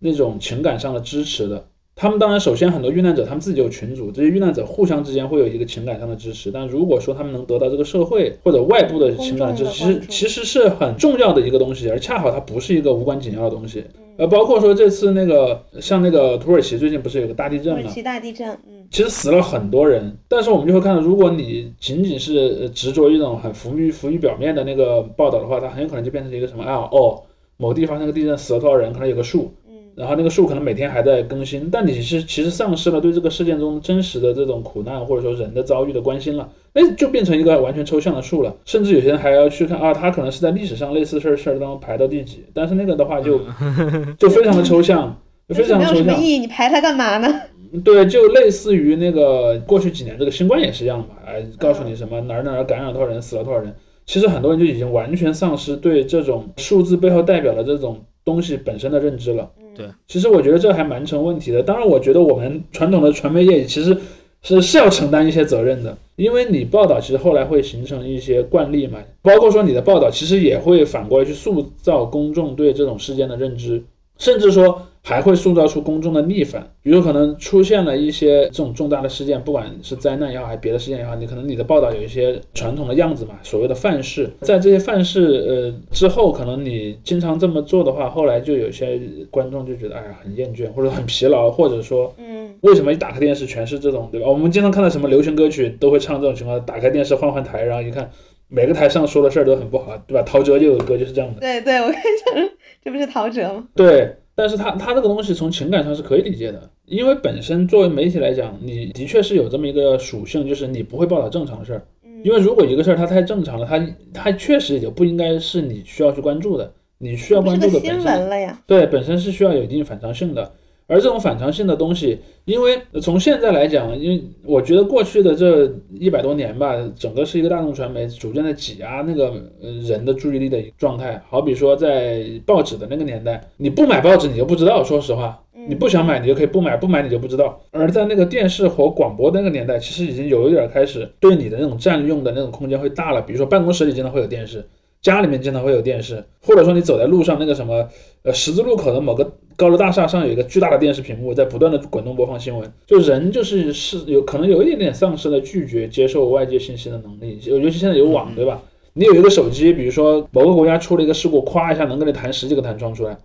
[0.00, 1.64] 那种情感上的支持的。
[1.94, 6.50] 他们当然，首先很多遇难者，他们自己有群组，这些遇难者互相之间会有一个情感上的支持。
[6.50, 13.84] 但如果说他们能得到这个社会或者外部的情感支持，其实其实是很重要的一个东西，而恰好它不是一个无关紧要的东西。
[14.16, 17.80] 呃，包括说这次那个像那个土耳其最近不是有个大地震吗？
[17.80, 20.16] 土耳其大地震，嗯，其实死了很多人。
[20.28, 26.88] 但是我们就会看到，如果你仅仅是执着一种很浮于浮于表面的那个报道的话，它很有可能就变成一个什么啊？
[26.90, 27.22] 哦，
[27.56, 28.92] 某地发生个地震，死了多少人？
[28.92, 29.50] 可能有个数。
[29.94, 38.54] 然后那个树可能每天还在更新，但你是其实丧失了对这个事件中真实的这种苦难或者说人的遭遇的关心了，那就变成一个完全抽象的数了。
[38.64, 43.40] 甚至有些人还要去看啊，他可能是在历史上类似事儿事儿当中排到第几，但是那个的话就
[44.18, 45.14] 就非常的抽象，
[45.48, 46.22] 非常抽象。
[46.22, 47.42] 意义，你排它干嘛呢？
[47.84, 53.74] 对，就类似于那个过去几年这个新冠也是一样嘛，哎，告诉你什么哪儿哪儿感染多少人，死了多少人，
[54.04, 59.50] 其实很多人就已经完全丧失对这种数字背后代表的这种东西本身的认知了。
[59.74, 61.62] 对，其实我觉得这还蛮成问题的。
[61.62, 63.96] 当然，我觉得我们传统的传媒业其实
[64.42, 73.82] 是是要承担一些责任的，因为你报道其实后来会形成一些惯例嘛，包括说你的报道其实也会反过来去塑造公众对这种事件的认知，
[74.18, 74.82] 甚至说。
[75.04, 94.28] 还会塑造出公众的逆反，比如可能出现了一些这种重大的事件，不管是灾难也好，还是别的事件也好，你可能你的报道有一些传统的样子嘛，所谓的范式，在这些范式呃之后，可能你经常这么做的话，后来就有些观众就觉得哎呀很厌倦或者很疲劳，或者说嗯，为什么一打开电视全是这种对吧？
[94.28, 98.08] 我们经常看到什么流行歌曲都会唱这种情况，打开电视换换台，然后一看
[98.46, 100.22] 每个台上说的事儿都很不好，对吧？
[100.22, 101.40] 陶喆就有歌就是这样的。
[101.40, 102.50] 对对，我跟你讲，
[102.84, 103.64] 这不是陶喆吗？
[103.74, 104.14] 对。
[104.34, 111.82] 但是他他这个东西从情感上是可以理解的，因为本身作为媒体来讲，你的确是有这么一个属性，就是你不会报道正常的事儿。
[112.24, 116.72] 因为如果一个事儿它太正常了，它它确实也就不应该是你需要去关注的。
[116.98, 120.52] 你需要关注的本身对本身是需要有一定反常性的。
[120.92, 129.32] 而这种反常性的东西，因为从现在来讲，因为我觉得过去的这一百多年吧，整个是一个大众传媒逐渐的挤压那个
[129.62, 131.18] 呃人的注意力的状态。
[131.30, 137.58] 好比说在报纸的那个年代，你不买报纸你就不知道，说实话，你不想买你就可以不买，不买你就不知道。
[137.70, 143.22] 而在那个电视和广播那个年代，其实已经有一点开始对你的那种占用的那种空间会大了。
[143.22, 144.62] 比如说办公室里经常会有电视。
[145.02, 147.88] 家里面经常会有电视，或者说你走在路上那个什么
[148.22, 158.62] 呃十字路口的某个高楼大厦上有一个巨大的电视屏幕在不断的滚动播放新闻，就人就是是有可能有一点点丧失了拒绝接受外界信息的能力，尤尤其现在有网，对吧？
[158.94, 163.18] 你有一个手机，比如说某个国家出了一个事故，咵一下能跟你弹十几个弹窗出来。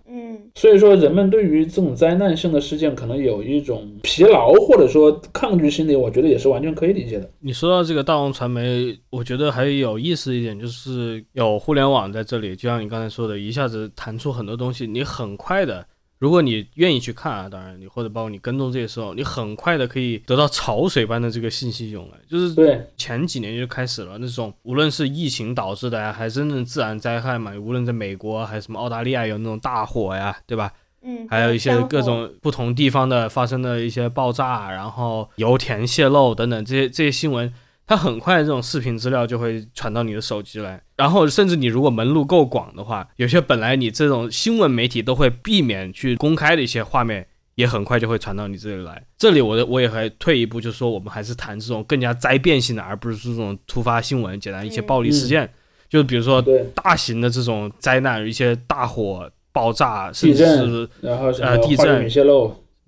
[0.58, 7.30] 所以说，人们对于这种灾难性的事件可能有一种疲劳或者说抗拒心理，我觉得也是完全可以理解的。
[7.38, 15.86] 你说到这个大众传媒，我觉得还有意思一点就是有互联网在这里，就像你刚才说的，一下子弹出很多东西，你很快的。
[16.18, 30.72] 如果你愿意去看啊，当然你或者包括你跟踪这些时候，你很快的可以得到潮水般的这个信息涌来，就是，前几年就开始了那种，无论是疫情导致的呀，还是那种自然灾害嘛，无论在美国还是什么澳大利亚有那种大火呀，对吧？
[31.02, 37.54] 嗯，还有一些各种不同地方的发生的一些爆炸，然后油田泄漏等等这些这些新闻，
[37.88, 47.26] 它很快这种视频资料就会传到你的手机来，然后甚至你如果门路够广的话，有些本来你这种新闻媒体都会避免去公开的一些画面。
[47.58, 49.02] 也很快就会传到你这里来。
[49.16, 55.50] 这里我的我也还退一步，就说我们还是谈这种更加灾变性的，而不是这种突发新闻、简单一些暴力事件。
[55.88, 56.40] 就比如说，
[56.72, 62.08] 大型的这种灾难，一些大火、爆炸，甚至地震是然后呃地震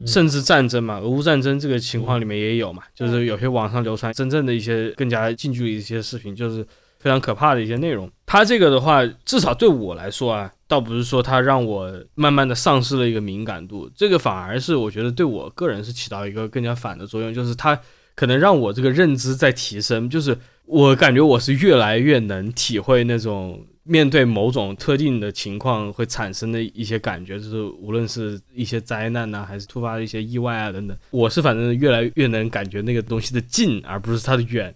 [0.07, 6.66] 甚至战争嘛，俄乌战争这个情况里面也有嘛，就是有些网上流传真正的一些更加近距离的一些视频，就是
[6.98, 8.11] 非常可怕的一些内容。
[8.24, 17.78] 它这个的话，至少对我来说啊，倒不是说它让我慢慢的丧失了一个敏感度，这个反而是我觉得对我个人是起到一个更加反的作用，就是它
[18.14, 20.36] 可能让我这个认知在提升，就是
[20.66, 34.74] 我感觉我是越来越能体会那种面对某种特定的情况会产生的一些感觉，就是无论是一些灾难呐、还是突发的一些意外啊等等，我是反正越来越能感觉那个东西的近，而不是它的远。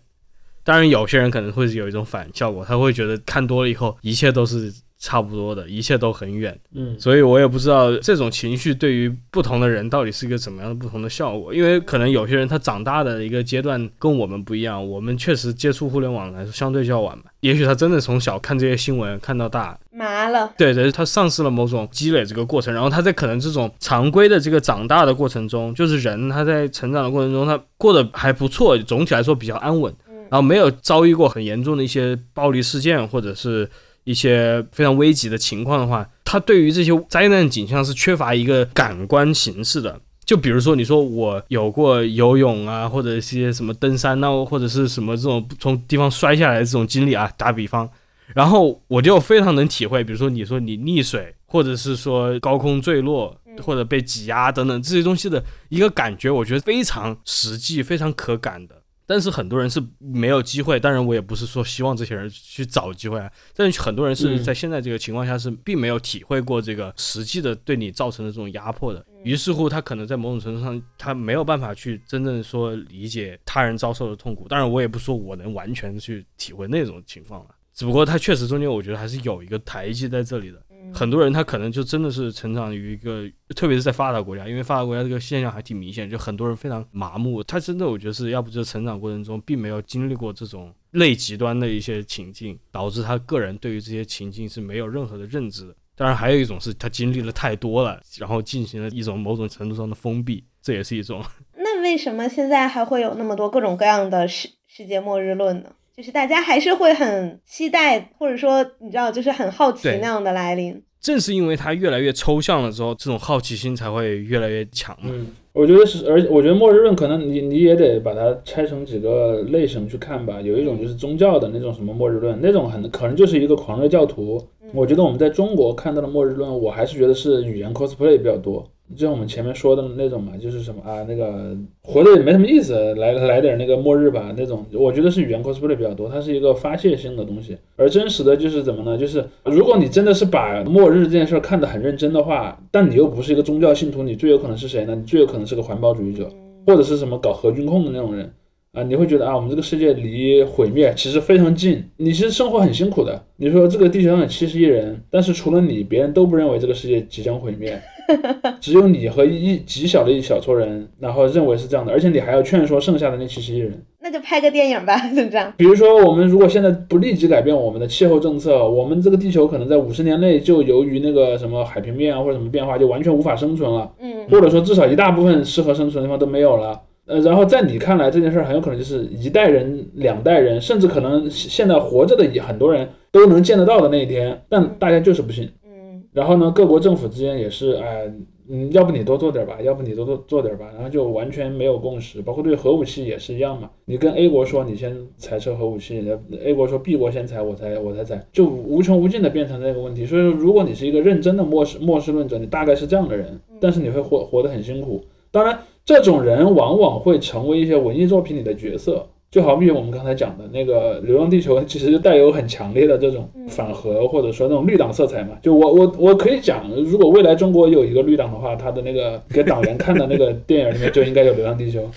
[0.63, 4.73] 当然，有些人可能会有一种反效果，他会觉得看多了以后，一切都是
[5.05, 6.59] 差不多的，一切都很远。
[6.73, 20.51] 嗯，所以我也不知道这种情绪对于不同的人到底是一个怎么样的不同的效果，因为可能有些人他长大的一个阶段跟我们不一样，我们确实接触互联网来说相对较晚嘛，也许他真的从小看这些新闻看到大，麻了。
[20.57, 29.95] 对对，他丧失了某种积累这个过程，然后他在可能这种常规的这个长大的过程中，就是人他在成长的过程中，他过得还不错，总体来说比较安稳，
[30.31, 33.69] 然后没有遭遇过很严重的一些暴力事件或者是
[34.05, 40.01] 一些非常危急的情况的话，他对于这些灾难景象是缺乏一个感官形式的。
[40.25, 47.87] 就比如说，你说我有过游泳啊，或者一些什么登山呐、或者是什么这种从地方摔下来的这种经历啊，打比方，
[48.35, 58.77] 然后我就非常能体会，比如说你说你溺水，或者是说高空坠落，或者被挤压等等这些东西的一个感觉，我觉得非常实际、非常可感的。
[59.07, 74.49] 但是很多人是没有机会，当然我也不是说希望这些人去找机会啊，但是很多人是嗯在现在这个情况下是并没有体会过这个实际的对你造成的这种压迫的，于是乎他可能在某种程度上他没有办法去真正说理解他人遭受的痛苦。
[74.49, 80.63] 当然我也不说我能完全去体会那种情况了，只不过他确实中间我觉得还是有一个台阶在这里的。
[80.93, 87.43] 很多人他可能就真的是成长于一个，特别是在发达国家，因为发达国家这个现象还挺明显，就很多人非常麻木。
[87.43, 95.75] 他真的我觉得是要不就是成长过程中并没有经历过这种类极端的一些情境，导致他个人对于这些情境是没有任何的认知的。
[95.97, 101.23] 当然还有一种是他经历了太多了，然后进行了一种某种程度上的封闭，这也是一种。
[101.57, 105.71] 那为什么现在还会有那么多各种各样的世世界末日论呢？
[105.97, 110.83] 就是大家还是会很期待，或者说你知道，就是很好奇那样的来临。
[111.01, 114.97] 正是因为它越来越抽象了之后，这种好奇心才会越来越强。
[115.03, 120.41] 嗯，我觉得是，而且我觉得末日论可能你你也得把它拆成几个类型去看吧。
[120.41, 124.43] 有一种就是宗教的那种什么末日论，那种很可能就是一个狂热教徒。
[124.73, 128.67] 我觉得我们在中国看到的末日论，我还是觉得是语言 cosplay 比较多。
[128.93, 137.57] 就像我们前面说的那种嘛，就是什么啊，那个活着也没什么意思，来来点那个末日吧那种，我觉得是语言 cosplay 比较多，它是一个发泄性的东西。
[137.77, 138.97] 而真实的就是怎么呢？
[138.99, 144.95] 就是如果你真的是把末日这件事儿看得很认真的话，但你又不是一个宗教信徒，你最有可能是谁呢？
[144.95, 146.29] 你最有可能是个环保主义者，
[146.67, 148.31] 或者是什么搞核军控的那种人。
[148.75, 153.25] 啊，你会觉得啊，我们这个世界离毁灭其实非常近，你其实生活很辛苦的。
[153.37, 157.81] 你说这个地球上有七十亿人，但是除了你，别人都不认为这个世界即将毁灭，
[158.61, 163.73] 只有你和一极小的一小撮人，然后认为是这样的，而且你还要劝说剩下的那七十亿人。
[164.01, 165.53] 那就拍个电影吧，就这样。
[165.57, 176.81] 比如说，我们如果现在不立即改变我们的气候政策，我们这个地球可能在五十年内就由于那个什么海平面啊或者什么变化，就完全无法生存了，嗯或者说至少一大部分适合生存的地方都没有了。
[177.07, 185.49] 呃，然后在你看来这件事儿很有可能就是一代人、两代人，甚至可能现在活着的也很多人都能见得到的那一天，但大家就是不信。
[185.67, 188.09] 嗯然后呢，各国政府之间也是，哎，
[188.49, 192.23] 嗯，要不你多做点儿吧，要不你多做做点儿吧，然后就完全没有共识。
[192.23, 196.09] 包括对核武器也是一样嘛，你跟 A 国说你先裁撤核武器
[196.41, 200.07] ，A 国说 B 国先裁，我才我才裁，就无穷无尽的变成这个问题。
[200.07, 205.05] 所以说，如果你是一个认真的末世末世论者，你大概是这样的人，但是你会活活得很辛苦。
[205.33, 209.07] 当然，这种人往往会成为一些文艺作品里的角色。
[209.31, 215.31] 就好比我们刚才讲的那个《流浪地球》，其实就带有很强烈的这种反核或者说那种绿党色彩嘛。
[215.43, 221.91] 就我我我可以讲，如果未来中国有一个绿党的话，他的那个给党员看的那个电影里面就应该有《流浪地球》。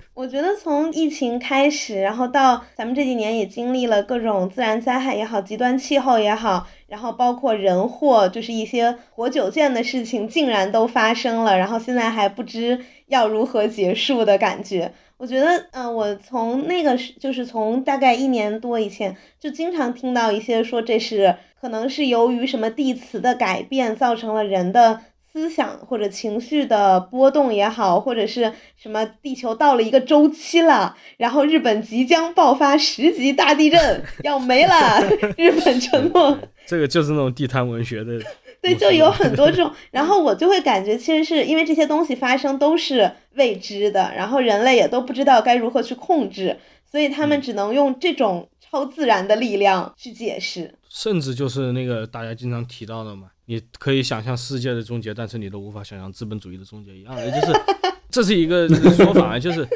[0.16, 14.92] 我觉得从疫情开始，然后到咱们这几年也经历了各种自然灾害也好，极端气候也好，然后包括人祸，就是一些活久见的事情竟然都发生了，然后现在还不知要如何结束的感觉。
[15.16, 25.00] 我觉得，嗯、我从那个是就是从大概一年多以前，就经常听到一些说这是可能是由于什么地磁的改变造成了人的
[25.32, 35.00] 思想或者情绪的波动也好，或者是什么地球到了一个周期了，然后日本即将爆发十级大地震，要没了，
[35.38, 36.38] 日本沉没。
[36.66, 38.20] 这个就是那种地摊文学的，
[38.60, 46.58] 对，就有很多这种，然后我就会感觉，其实是因为这些东西发生都是未知的，然后人类也都不知道该如何去控制，
[46.90, 50.74] 所以他们只能用这种超自然的力量去解释。
[50.88, 57.52] 甚至就是那个大家经常提到的嘛，你可以想象世界的终结，但是你都无法想象资本主义的终结一样的，就是
[58.10, 59.68] 这是一个说法，就是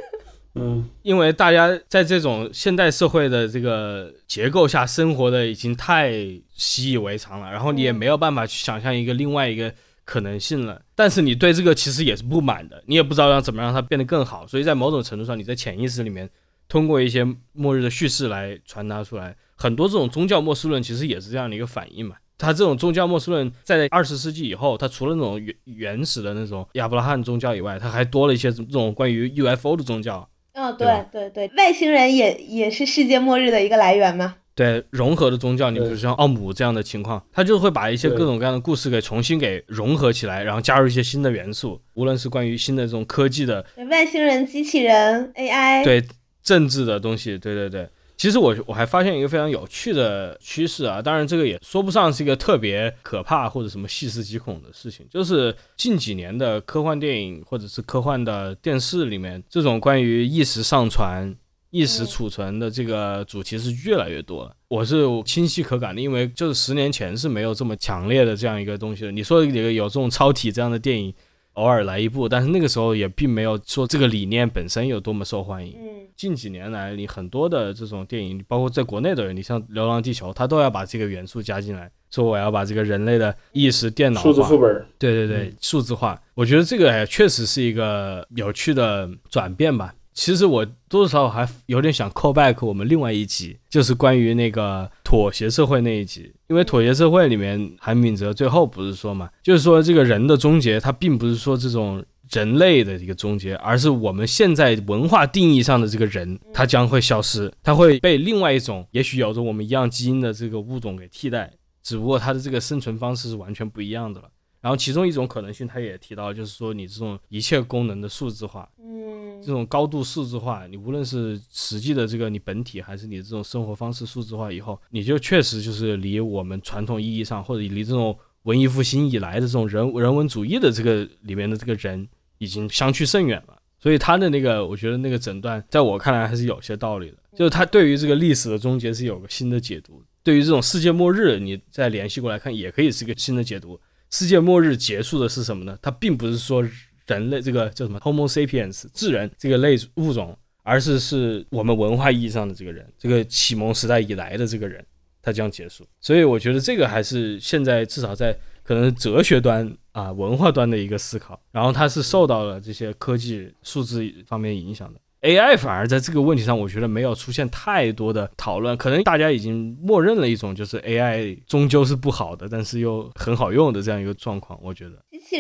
[0.55, 6.13] 嗯因为大家在这种现代社会的这个结构下生活的已经太
[6.55, 9.73] 习以为常了，然后你也没有办法去想象一个另外一个
[10.05, 10.81] 可能性了。
[10.95, 16.29] 但是你对这个其实也是不满的，你也不知道要怎么让它变得更好，所以在某种程度上，你在潜意识里面
[16.69, 19.37] 通过一些末日的叙事来传达出来。
[19.55, 22.17] 很多这种宗教末世论其实也是这样的一个反应嘛。
[22.39, 30.29] 它这种宗教末世论在二十世纪以后，它除了那种原原始的那种亚伯拉罕宗教以外，它还多了一些这种关于 UFO 的宗教。
[30.53, 34.37] 嗯，对对对对，外星人也也是世界末日的一个来源嘛。
[34.55, 46.03] 对融合的宗教，你比如像奥姆这样的情况，它就会把一些各种各样的故事给重新给融合起来，然后加入一些新的元素，无论是关于新的这种科技的，外星人、机器人、AI，对
[46.47, 47.89] 政治的东西，对对对。
[48.17, 61.31] 其实我我还发现一个非常有趣的趋势啊，当然这个也说不上是一个特别可怕或者什么细思极恐的事情，就是近几年的科幻电影或者是科幻的电视里面，这种关于意识上传、
[61.71, 64.57] 意识储存的这个主题是越来越多了。
[64.69, 69.13] 我是清晰可感的，因为就是十年前是没有这么强烈的这样一个东西的。
[69.13, 71.13] 你说有有这种超体这样的电影，
[71.57, 75.75] 偶尔来一部，但是那个时候也并没有说这个理念本身有多么受欢迎。
[75.79, 86.19] 嗯近几年来，你很多的这种电影，包括在国内的人，你像《流浪地球》，它都要把这个元素加进来，说我要把这个人类的意识电脑化数字副，本儿，对对对，数字化。
[86.33, 89.95] 我觉得这个哎确实是一个有趣的转变吧。
[90.15, 111.53] 其实我多多少少还有点想 call back 我们另外一集，就是关于那个妥协社会那一集，因为妥协社会里面韩敏哲最后不是说嘛，就是说这个人的终结，它并不是说这种人类的一个终结，而是我们现在文化定义上的这个人，他将会消失，他会被另外一种也许有着我们一样基因的这个物种给替代，
[111.85, 114.29] 只不过他的这个生存方式是完全不一样的了。
[114.67, 132.09] 然后其中一种可能性，他也提到，就是说你这种一切功能的数字化，嗯这种高度数字化，你无论是实际的这个你本体，还是你这种生活方式数字化以后，你就确实就是离我们传统意义上，或者离这种文艺复兴以来的这种人人文主义的这个里面的这个人，
[132.39, 133.57] 已经相去甚远了。
[133.79, 137.19] 所以他的那个，我觉得那个诊断，在我看来还是有些道理的。
[137.37, 143.79] 就是他对于这个历史的终结是有个新的解读，对于这种世界末日，你再联系过来看，也可以是一个新的解读。
[144.11, 145.79] 世界末日结束的是什么呢？
[145.83, 146.63] 它并不是说
[147.07, 154.85] 人类这个叫什么 Homo sapiens 智人这个类物种，而是是我们文化意义上的这个人，这个启蒙时代以来的这个人，
[155.23, 155.87] 他将结束。
[156.01, 165.01] 所以我觉得这个还是现在至少在可能哲学端啊文化端的一个思考，然后它是受到了这些科技数字方面影响的。
[165.27, 174.57] AI 反而在这个问题上，我觉得没有出现太多的讨论，可能大家已经默认了一种就是 AI 终究是不好的，但是又很好用的这样一个状况。
[174.63, 174.93] 我觉得，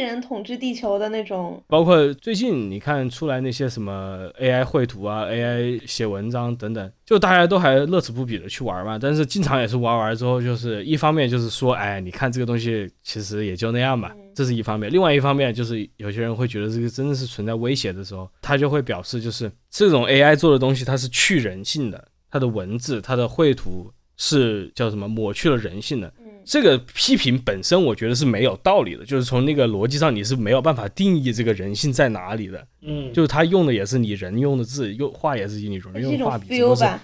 [0.02, 1.62] 人统治地球的那种。
[1.66, 8.98] 包括最近你看出来那些什么 AI 绘图啊、AI 写文章等等，就大家都还乐此不疲的去玩嘛。
[8.98, 14.92] 但是经常也是玩完之后，就是一方面就是说，哎，你看这个东西其实也就那样吧，这是一方面。
[14.92, 26.12] 另外一方面就是有些人会觉得这个真的是存在威胁的时候，他就会表示就是这种 AI 做的东西它是去人性的，它的文字、它的绘图是叫什么抹去了人性的。
[26.46, 32.64] 这个批评本身，我觉得是没有道理的，就是从那个逻辑上，你是没有办法定义这个人性在哪里的。
[32.82, 37.02] 嗯，就是他用的也是你人用的字，用画也是你人用画笔，只不过是吧？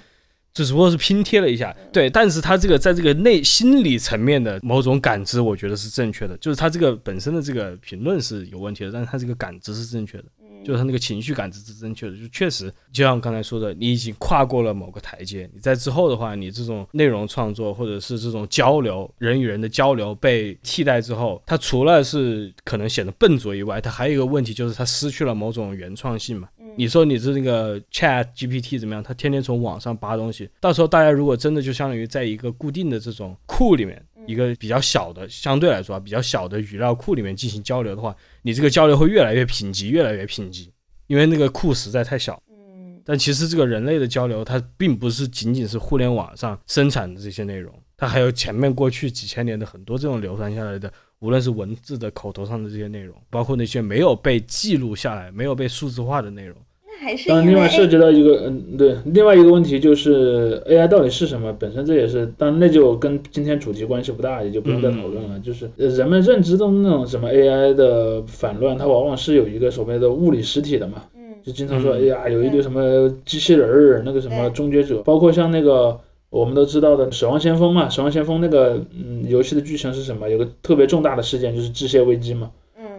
[0.55, 1.75] 只不过是拼贴了一下。
[1.93, 6.37] 对，但是他这个在这个内心理层面的某种感知，我觉得是正确的。
[6.37, 10.25] 就是他这个本身的这个评论是有问题的，但是他这个感知是正确的。
[10.65, 26.49] 就是他那个情绪感知是正确的，就确实就像刚才说的，你已经跨过了某个台阶，你在之后的话，你这种内容创作或者是这种交流，人与人的交流被替代之后，它除了是可能显得笨拙以外，它还有一个问题就是它失去了某种原创性嘛。
[26.75, 29.03] 你说你是那个 Chat GPT 怎么样？
[29.03, 40.69] 它天天从网上扒东西，到时候大家如果真的就相当于在一个固定的这种库里面，一个比较小的相对来说啊比较小的语料库里面进行交流的话，你这个交流会越来越贫瘠，越来越贫瘠，
[41.07, 42.41] 因为那个库实在太小。
[42.49, 56.57] 嗯，但其实这个人类的交流，它并不是仅仅是互联网上生产的这些内容，它还有前面过去几千年的很多这种流传下来的，无论是文字的、口头上的这些内容，包括那些没有被记录下来、没有被数字化的内容。
[57.03, 61.53] 那还是当然，因为另外涉及到一个，嗯，对，另外一个问题就是 AI 到底是什么？
[61.59, 65.39] 本身这也是，当然那就跟今天主题关系不大，也就不用再讨论了。
[65.41, 75.99] 就是呃人们认知中那种什么 AI 的反乱，它往往是有一个所谓的物理实体的嘛，嗯就经常说，哎嗯呀，有一堆什么机器人儿，那个什么终结者，包括像那个
[76.31, 80.29] 我们都知道的《守望先锋》嘛，《守望先锋》那个嗯游戏的剧情是什么？
[80.31, 82.51] 有个特别重大的事件就是致谢危机嘛。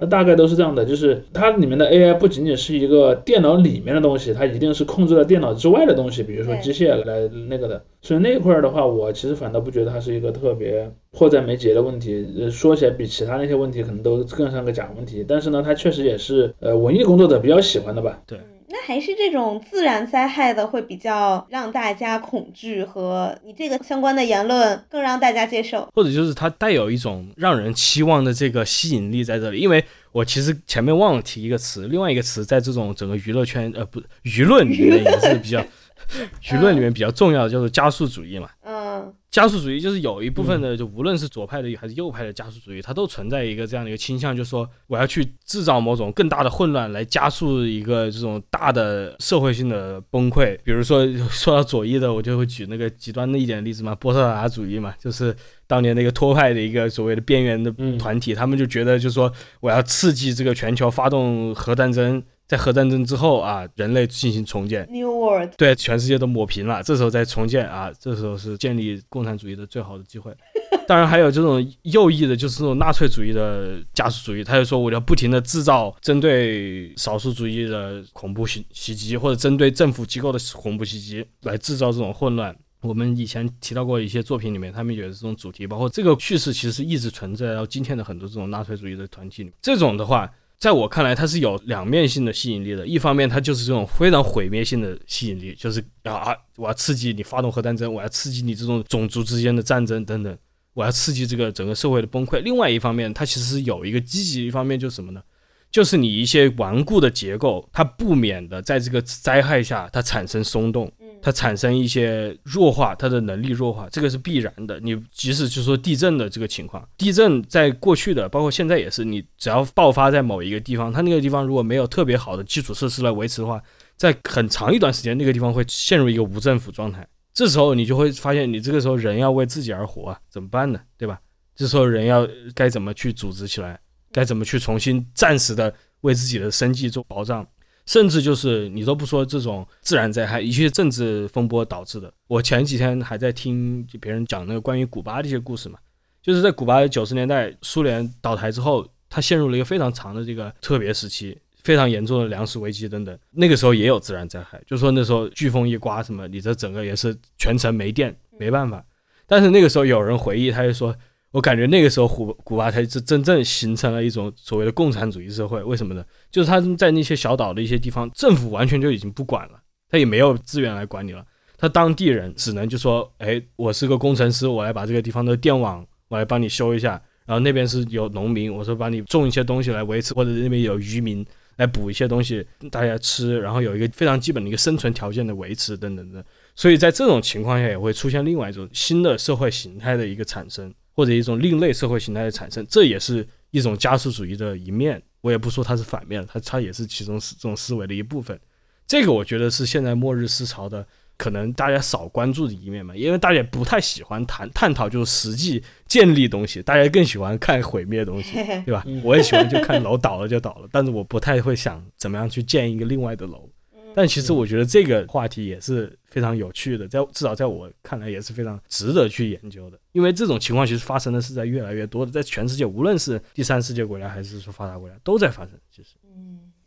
[0.06, 7.82] 大概都是这样的，就是它里面的 AI 不仅仅是一个电脑里面的东西，它一定是控制了电脑之外的东西，比如说机械来那个的。
[8.02, 12.28] 所以那一块儿的话，我其实反倒不觉得它是一个特别迫在眉睫的问题。
[12.40, 18.22] 呃，说起来比其他那些问题可能都更像个假问题，但是呢，它确实也是呃文艺工作者比较喜欢的吧。
[18.32, 18.38] 嗯
[18.74, 25.88] 那还是这种自然灾害的会比较让大家恐惧，和你这个相关的言论更让大家接受。
[25.94, 35.64] 或者就是它带有一种让人期望的这个吸引力在这里，因为我其实前面忘了提一个词，另外一个词在这种整个娱乐圈呃不舆论里面也是比较
[36.42, 38.50] 舆论里面比较重要的，叫做加速主义嘛。
[38.64, 50.56] 嗯加速主义就是有一部分的，就无论是左派的还是右派的加速主义，它都存在一个这样的一个倾向，就是说我要去制造某种更大的混乱，来加速一个这种大的社会性的崩溃。
[50.64, 62.22] 比如说说到左翼的，我就会举那个极端的一点的例子嘛，波特达主义嘛，就是当年那个托派的一个所谓的边缘的嗯团体，他们就觉得就是说我要刺激这个全球发动核战争。
[62.54, 70.32] 在核战争之后啊，人类进行重建，，New World，对，全世界都抹平了，这时候再重建啊，这时候是建立共产主义的最好的机会。
[70.88, 82.56] 当然还有这种右翼的，就是这种纳粹主义的加速主义，他就说我要不停的制造针对少数主义的恐怖袭袭击，或者针对政府机构的恐怖袭击，来制造这种混乱。
[82.82, 89.54] 我们以前提到过一些作品里面，他们有这种主题，包括这个叙事其实一直存在到今天的很多这种纳粹主义的团体里面。
[89.60, 90.30] 这种的话，
[90.60, 92.88] 在我看来，它是有两面性的吸引力的。
[92.88, 100.38] 一方面，它就是这种非常毁灭性的吸引力，就是啊，我要刺激你发动核战争，我要刺激你这种种族之间的战争等等，
[100.74, 102.40] 我要刺激这个整个社会的崩溃。
[102.40, 105.22] 另外一方面，它其实有一个积极一方面，就是什么呢？
[105.70, 110.90] 就是你一些顽固的结构，它不免的在这个灾害下，它产生松动，
[111.24, 114.78] 它产生一些弱化，它的能力弱化，这个是必然的。
[114.82, 123.64] 你即使就说地震的这个情况，地震在过去的，包括现在也是，你只要爆发在某一个地方，它那个地方如果没有特别好的基础设施来维持的话，
[123.96, 127.08] 在很长一段时间，那个地方会陷入一个无政府状态。
[127.34, 130.80] 这时候你就会发现，你这个时候人要为自己而活啊，怎么办呢？
[130.98, 131.18] 对吧？
[131.56, 133.80] 这时候人要该怎么去组织起来？
[134.12, 137.48] 该怎么去重新暂时的为自己的生计做保障？
[137.86, 142.12] 甚至就是你都不说这种自然灾害，一些政治风波导致的。
[142.28, 145.78] 我前几天还在听别人讲那个关于古巴的一些故事嘛，
[146.22, 153.18] 就是在古巴九十年代苏联倒台之后，它陷入了一个非常长的这个特别时期，非常严重的粮食危机等等。
[153.32, 158.84] 那个时候也有自然灾害，就说那时候飓风一刮，什么你这整个也是全程没电，没办法。
[159.28, 160.96] 但是那个时候有人回忆，他就说。
[161.34, 166.06] 我感觉那个时候古古巴才是真正形成了一种所谓的共产主义社会，为什么呢？
[166.30, 169.60] 就是他在那些小岛的一些地方，政府完全就已经不管了，
[169.90, 171.26] 他也没有资源来管理了，
[171.58, 181.26] 他当地人只能就说，哎，我是个工程师，我来把这个地方的电网我来帮你修一下，然后那边是有农民，我说帮你种一些东西来维持，或者那边有渔民
[181.56, 186.24] 来捕一些东西大家吃，然后有一个非常基本的一个生存条件的维持等等的。
[186.56, 195.02] 所以在这种情况下，也会出现另外一种新的社会形态的一个产生，或者一种另类社会形态的产生，这也是一种加速主义的一面。
[195.22, 198.40] 我也不说它是反面，它它也是其中这种思维的一部分。
[198.86, 200.86] 这个我觉得是现在末日思潮的
[201.16, 208.34] 可能大家少关注的一面嘛，因为大家不太喜欢谈探讨就是实际建立东西，大家更喜欢看毁灭东西，
[208.66, 208.86] 对吧？
[209.04, 213.50] 我也喜欢就看楼倒了就倒了，但是我不太会想怎么样去建一个另外的楼。
[213.96, 225.52] 但其实我觉得这个话题也是非常有趣的，在至少在我看来也是非常值得去研究的，因为这种情况其实发生的是在越来越多的，在全世界，无论是第三世界国家还是说发达国家，都在发生。
[225.70, 226.03] 其实，嗯，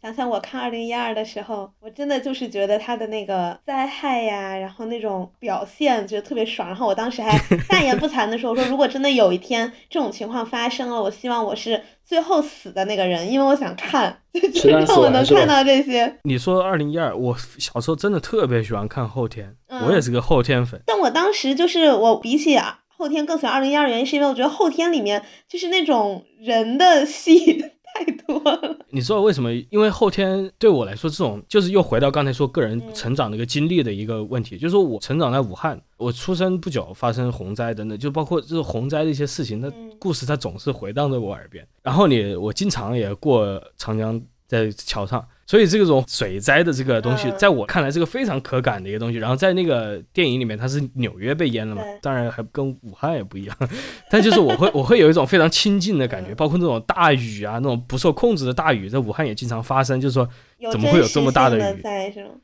[0.03, 6.68] 想想我看二零一二的时候，我真的就是觉得他的那个灾害呀，然后那种表现，觉得特别爽。
[6.68, 7.36] 然后我当时还
[7.68, 14.16] 大言不惭的说：“我说如果真的有一天这种情况发生了，我希望我是。”最后死的那个人，因为我想看，
[14.55, 16.18] 就让我能看到这些。
[16.22, 20.80] 你说二零一二，我小时候真的特别喜欢看后天，我也是个后天粉。
[20.86, 27.72] 但我当时就是我比起后天更喜欢二零一二，原因是因为我觉得后天里面就是那种人的戏。
[27.95, 29.53] 太多了， 你知道为什么？
[29.70, 41.66] 因为后天对我来说，这种就是又回到刚才说个人成长的一个经历的一个问题，就是说我成长在武汉，我出生不久发生洪灾等等，就包括这个洪灾的一些事情，它故事它总是回荡在我耳边。
[41.82, 45.26] 然后你我经常也过长江在桥上。
[45.47, 49.18] 所以这种水灾的这个东西，在我看来是个非常可感的一个东西。
[49.18, 53.57] 然后在那个电影里面，它是纽约被淹了嘛，当然还跟武汉也不一样。
[54.11, 60.01] 但就是我会我会有一种非常亲近的感觉，包括那种大雨啊，那种不受控制的大雨，在武汉也经常发生。
[60.01, 60.28] 就是说，
[60.72, 61.80] 怎么会有这么大的雨？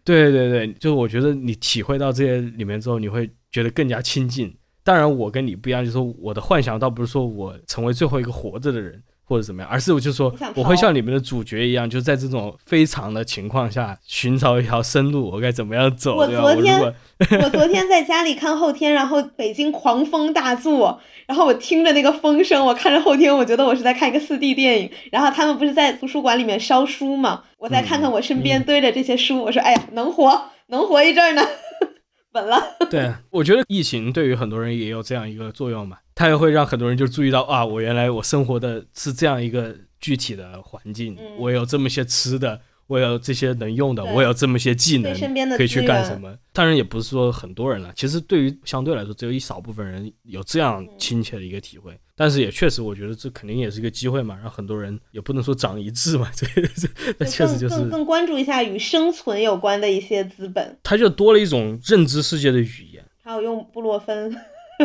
[0.05, 4.55] 对对对，就是我觉得你体会到这些里面之后，你会觉得更加亲近。
[4.85, 9.03] 当然，我跟你不一样，就是说我的幻想倒不是说我成为最后一个活着的人。
[9.33, 16.17] 或者怎么样，而是我就说，我会像里面的主角一样，就在这种非常的情况下寻找一条生路，我该怎么样走？
[16.17, 16.95] 我昨天，
[17.43, 24.91] 我昨天在家里看后天，然后北京狂风大作，然后我听着那个风声，我看着后天，我觉得我是在看一个四 D 电影。
[25.11, 27.45] 然后他们不是在图书馆里面烧书嘛？
[27.57, 31.43] 我再看看我身边堆着这些书，我说，哎呀，能活，能活一阵呢。
[32.35, 32.61] 稳了。
[32.91, 42.61] 对，我觉得疫情对于很多人也有这样一个作用嘛，它也会让很多人就注意到啊，我原来我生活的是这样一个具体的环境，我有这么些吃的。
[42.89, 45.15] 我有这些能用的，我有这么些技能，
[45.57, 46.37] 可以去干什么？
[46.53, 51.99] 当然也不是说很多人了，其实对于相对来说，只有一少部分人有这样亲切的一个体会。
[52.15, 64.37] 但是也确实，我觉得这肯定也是一个机会嘛，让很多人也不能说长一智嘛， 这这那确实就是更关注一下与生存有关的一些资本，它就多了一种认知世界的语言，还有用布洛芬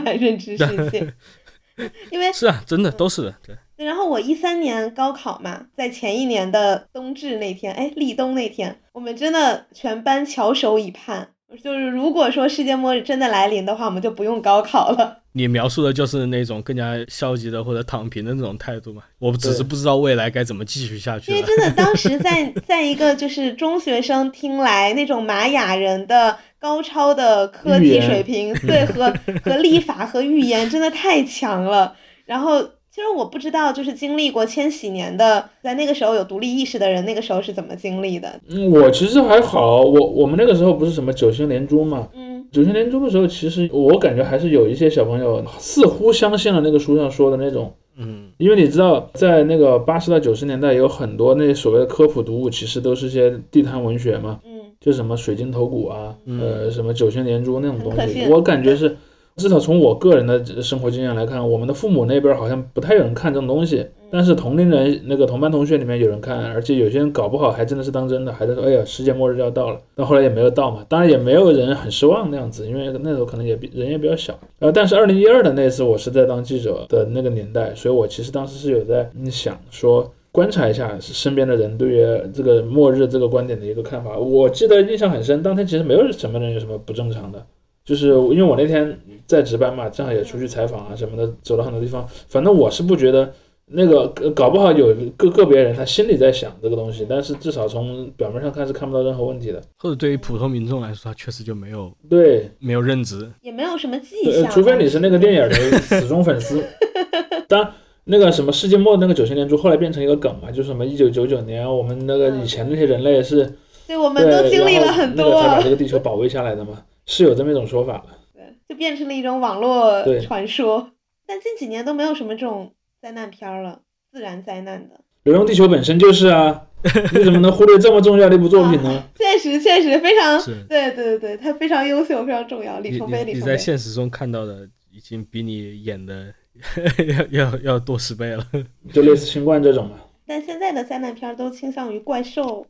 [0.03, 1.13] 来 认知世界，
[2.11, 3.85] 因为是啊，真的都是的，对。
[3.85, 11.29] 然后我一三年高考嘛，在前一年的冬至那天，哎，立冬那天，我们真的全班翘首以盼，
[11.63, 15.21] 就是如果说世界末日真的来临的话，我们就不用高考了。
[15.37, 19.03] 你描述的就是那种更加消极的或者躺平的那种态度嘛？
[19.19, 21.31] 我只是不知道未来该怎么继续下去。
[21.31, 29.13] 因为真的，当时 在在一个就是中学生听来，那种玛雅人的高超的科技水平，对和
[29.45, 32.69] 和立法和预言真的太强了，然后。
[32.89, 38.41] 其实我不知道，就是经历过千禧年的，在那个时候有独立意识的人，那个时候是怎么经历的？
[38.49, 58.95] 嗯，我其实还好，我我们那个时候不是什么九星连珠嘛，嗯，九星连珠的时候，其实我感觉还是有一些小朋友似乎相信了那个书上说的那种，嗯，因为你知道，在那个八十到九十年代，有很多那所谓的科普读物，其实都是些地摊文学嘛，嗯，就什么水晶头骨啊，呃，什么九星连珠那种东西，我感觉是。
[59.37, 69.79] 至少从我个人的生活经验来看，我们的父母那边好像不太有人看这种东西，但是同龄人那个同班同学里面有人看，而且有些人搞不好还真的是当真的，还在说哎呀世界末日要到了。
[69.95, 74.37] 但后来也没有到嘛，当然也没有人很失望那样子，因为那时候可能也人也比较小。
[74.59, 84.17] 呃，但是二零一二的那次我是在当记者的那个年代，所以我其实当时是有在想说观察一下身边的人对于这个末日这个观点的一个看法。
[84.17, 87.45] 我记得印象很深，当天其实没有什么人有什么不正常的。
[87.83, 92.05] 就是因为我那天在值班嘛，正好也出去采访啊什么的，走了很多地方。
[92.27, 93.31] 反正我是不觉得
[93.69, 99.61] 那个搞不好有个个别人他心里在想这个东西，但是至少从表面上看是看不到任何问题的。
[99.77, 104.49] 或者对于普通民众来说，他确实就没有对没有认知，也没有什么迹象。
[104.51, 106.63] 除非你是那个电影的死忠粉丝。
[107.49, 107.69] 当
[108.05, 116.83] 那个什么世界末那个九千年珠后来变成一个梗嘛，就是什么一九九九年我们那个以前那些人类是，对，我们都经历了很多，才把这个地球保卫下来的嘛。
[117.05, 120.91] 是有这么一种说法的，对，就变成了一种网络传说。
[121.25, 122.71] 但近几年都没有什么这种
[123.01, 123.81] 灾难片儿了，
[124.11, 124.99] 自然灾难的。
[125.23, 126.67] 流浪地球本身就是啊，
[127.13, 129.03] 你怎么能忽略这么重要的一部作品呢？
[129.15, 133.57] 现实现实非常对对对对，它非常优秀，非常重要，里你程碑，你你在里程碑。
[133.57, 136.33] 现实中看到的已经比你演的
[137.31, 138.45] 要要要多十倍了。
[138.91, 139.97] 就类似新冠这种嘛。
[140.25, 142.65] 但现在的灾难片儿都倾向于怪兽、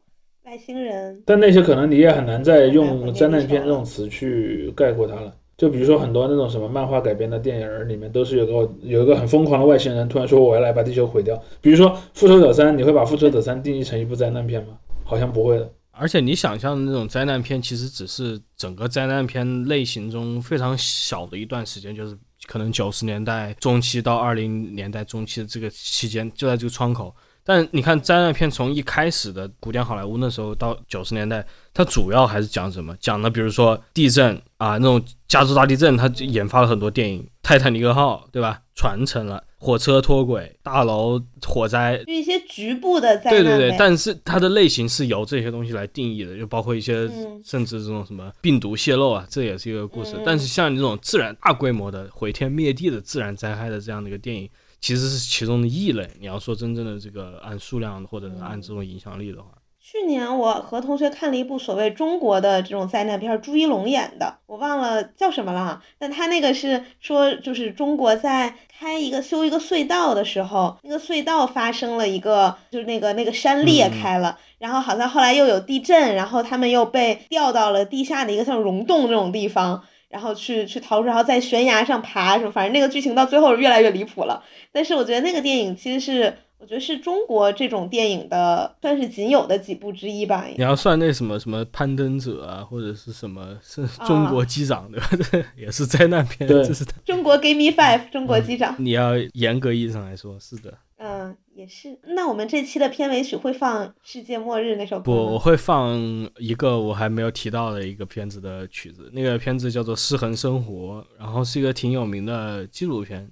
[0.45, 1.21] 外星人。
[1.25, 5.33] 但那些可能你也很难再用灾难片这种词去概括它了。
[5.57, 11.35] 就比如说很多那种什么漫画改编的电影儿里面，都是有个有一个很疯狂的外星人突然说我要来把地球毁掉。
[11.59, 14.77] 比如说《复仇者三》，你会把《复仇者三》定义成一部灾难片吗？
[15.03, 15.67] 好像不会的。
[15.91, 27.11] 而且你想象的那种灾难片，其实只是整个灾难片类型中非常小的一段时间，就是可能九十年代中期到二零年代中期的这个期间，就在这个窗口。
[27.43, 31.43] 但你看灾难片从一开始的古典好莱坞那时候到九十年代，
[31.77, 32.97] 它主要还是讲什么？
[32.99, 38.63] 讲的比如说地震啊，那种加州大地震，它就研发了很多电影，《泰坦尼克号》对吧？
[38.73, 43.43] 传承了火车脱轨、大楼火灾，就一些局部的灾难。
[43.43, 50.15] 对对对，但是它的类型是由这些东西来定义的，就包括一些嗯甚至这种什么病毒泄露啊，这也是一个故事。
[50.15, 54.49] 嗯但是像这种自然大规模的毁天灭地的自然灾害的这样的一个电影，
[54.81, 56.09] 其实是其中的异类。
[56.19, 59.49] 你要说真正的这个按数量或者是按这种影响力的话，
[59.89, 65.81] 去年我和同学看了一部所谓中国的这种灾难片，朱一龙演的，我忘了叫什么了。
[65.97, 79.81] 但他那个是说，就是中国在开一个修一个隧道的时候，那个隧道发生了一个，就是那个那个山裂开了，然后好像后来又有地震，然后他们又被掉到了地下的一个像溶洞这种地方。
[80.09, 84.41] 然后去去逃出，然后在悬崖上爬什么，反正那个剧情到最后越来越离谱了。
[84.71, 90.45] 但是我觉得那个电影其实是，我觉得是中国这种电影的算是仅有的几部之一吧。
[90.57, 95.09] 你要算那什么什么攀登者啊，或者是什么是中国机长对吧？
[95.31, 100.77] 这 也是灾难片，对这是中国 Give Me Five，中国机长，你要严格意义上来说是的。
[100.99, 101.99] 嗯，也是。
[102.15, 105.37] 那我们这期的片尾曲会放《世界末日》那首歌不，我？
[105.37, 105.95] 会放
[106.39, 113.29] 一个我还没有提到的一个片子的曲子，那个片子叫做《失衡生活》，然后是一个挺有名的纪录片。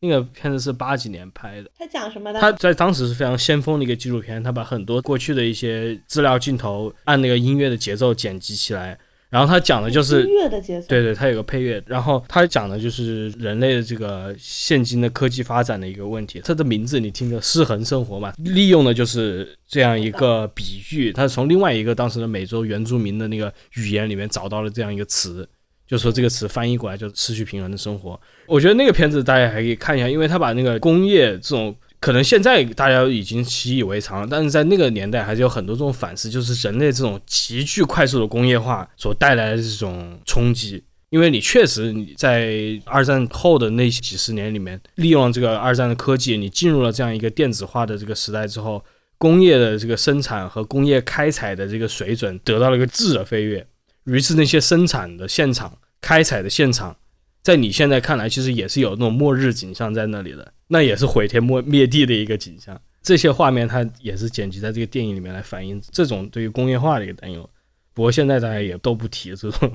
[0.00, 2.40] 那个片子是八几年拍的，他讲什么的？
[2.40, 8.96] 他在当时是非常先锋的一个纪录片，他把很多过去的一些资料镜头按那个音乐的节奏剪辑起来，
[9.28, 10.86] 然后他讲的就是音乐的节奏。
[10.88, 16.40] 对对，他有个配乐，然后他讲的就是人类的这个现今的科技发展的一个问题。
[16.44, 21.12] 它的名字你听着“失衡生活”嘛，利用的就是这样一个比喻。
[21.12, 25.46] 它是从另外一个当时的美洲原住民的那个语言里面找到了这样一个词，
[25.88, 28.20] 就说这个词翻译过来就失去平衡的生活。
[28.46, 31.74] 我觉得那个片子大家还可以看一下，因为它把那个工业这种。
[32.00, 40.80] 可能现在大家已经习以为常了，但是在那个年代还是有很多这种反思，就是人类这种急剧快速的工业化所带来的这种冲击。
[41.10, 48.80] 因为你确实你在二战后的那几十年里面，利用这个二战的科技，你进入了这样一个电子化的这个时代之后，
[49.18, 53.66] 工业的这个生产和工业开采的这个水准得到了一个质的飞跃。
[54.08, 56.96] 于是那些生产的现场、开采的现场，
[57.42, 62.80] 在你现在看来，其实也是有那种末日景象在那里的，那也是毁天灭灭地的一个景象。
[63.02, 67.48] 这些画面它也是剪辑在这个电影里面来反映这种对于工业化的一个担忧。
[67.94, 69.72] 不过现在大家也都不提这种，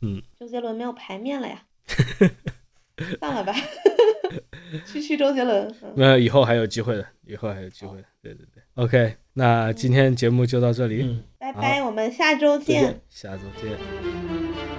[0.00, 1.62] 嗯周杰伦没有牌面了呀，
[3.20, 3.54] 算了吧，
[4.86, 5.68] 去去周杰伦。
[5.82, 8.04] 嗯那以后还有机会的，以后还有机会的。
[8.22, 13.00] 对对对，OK，那今天节目就到这里，嗯，拜拜，我们下周见。
[13.10, 14.75] 下周见。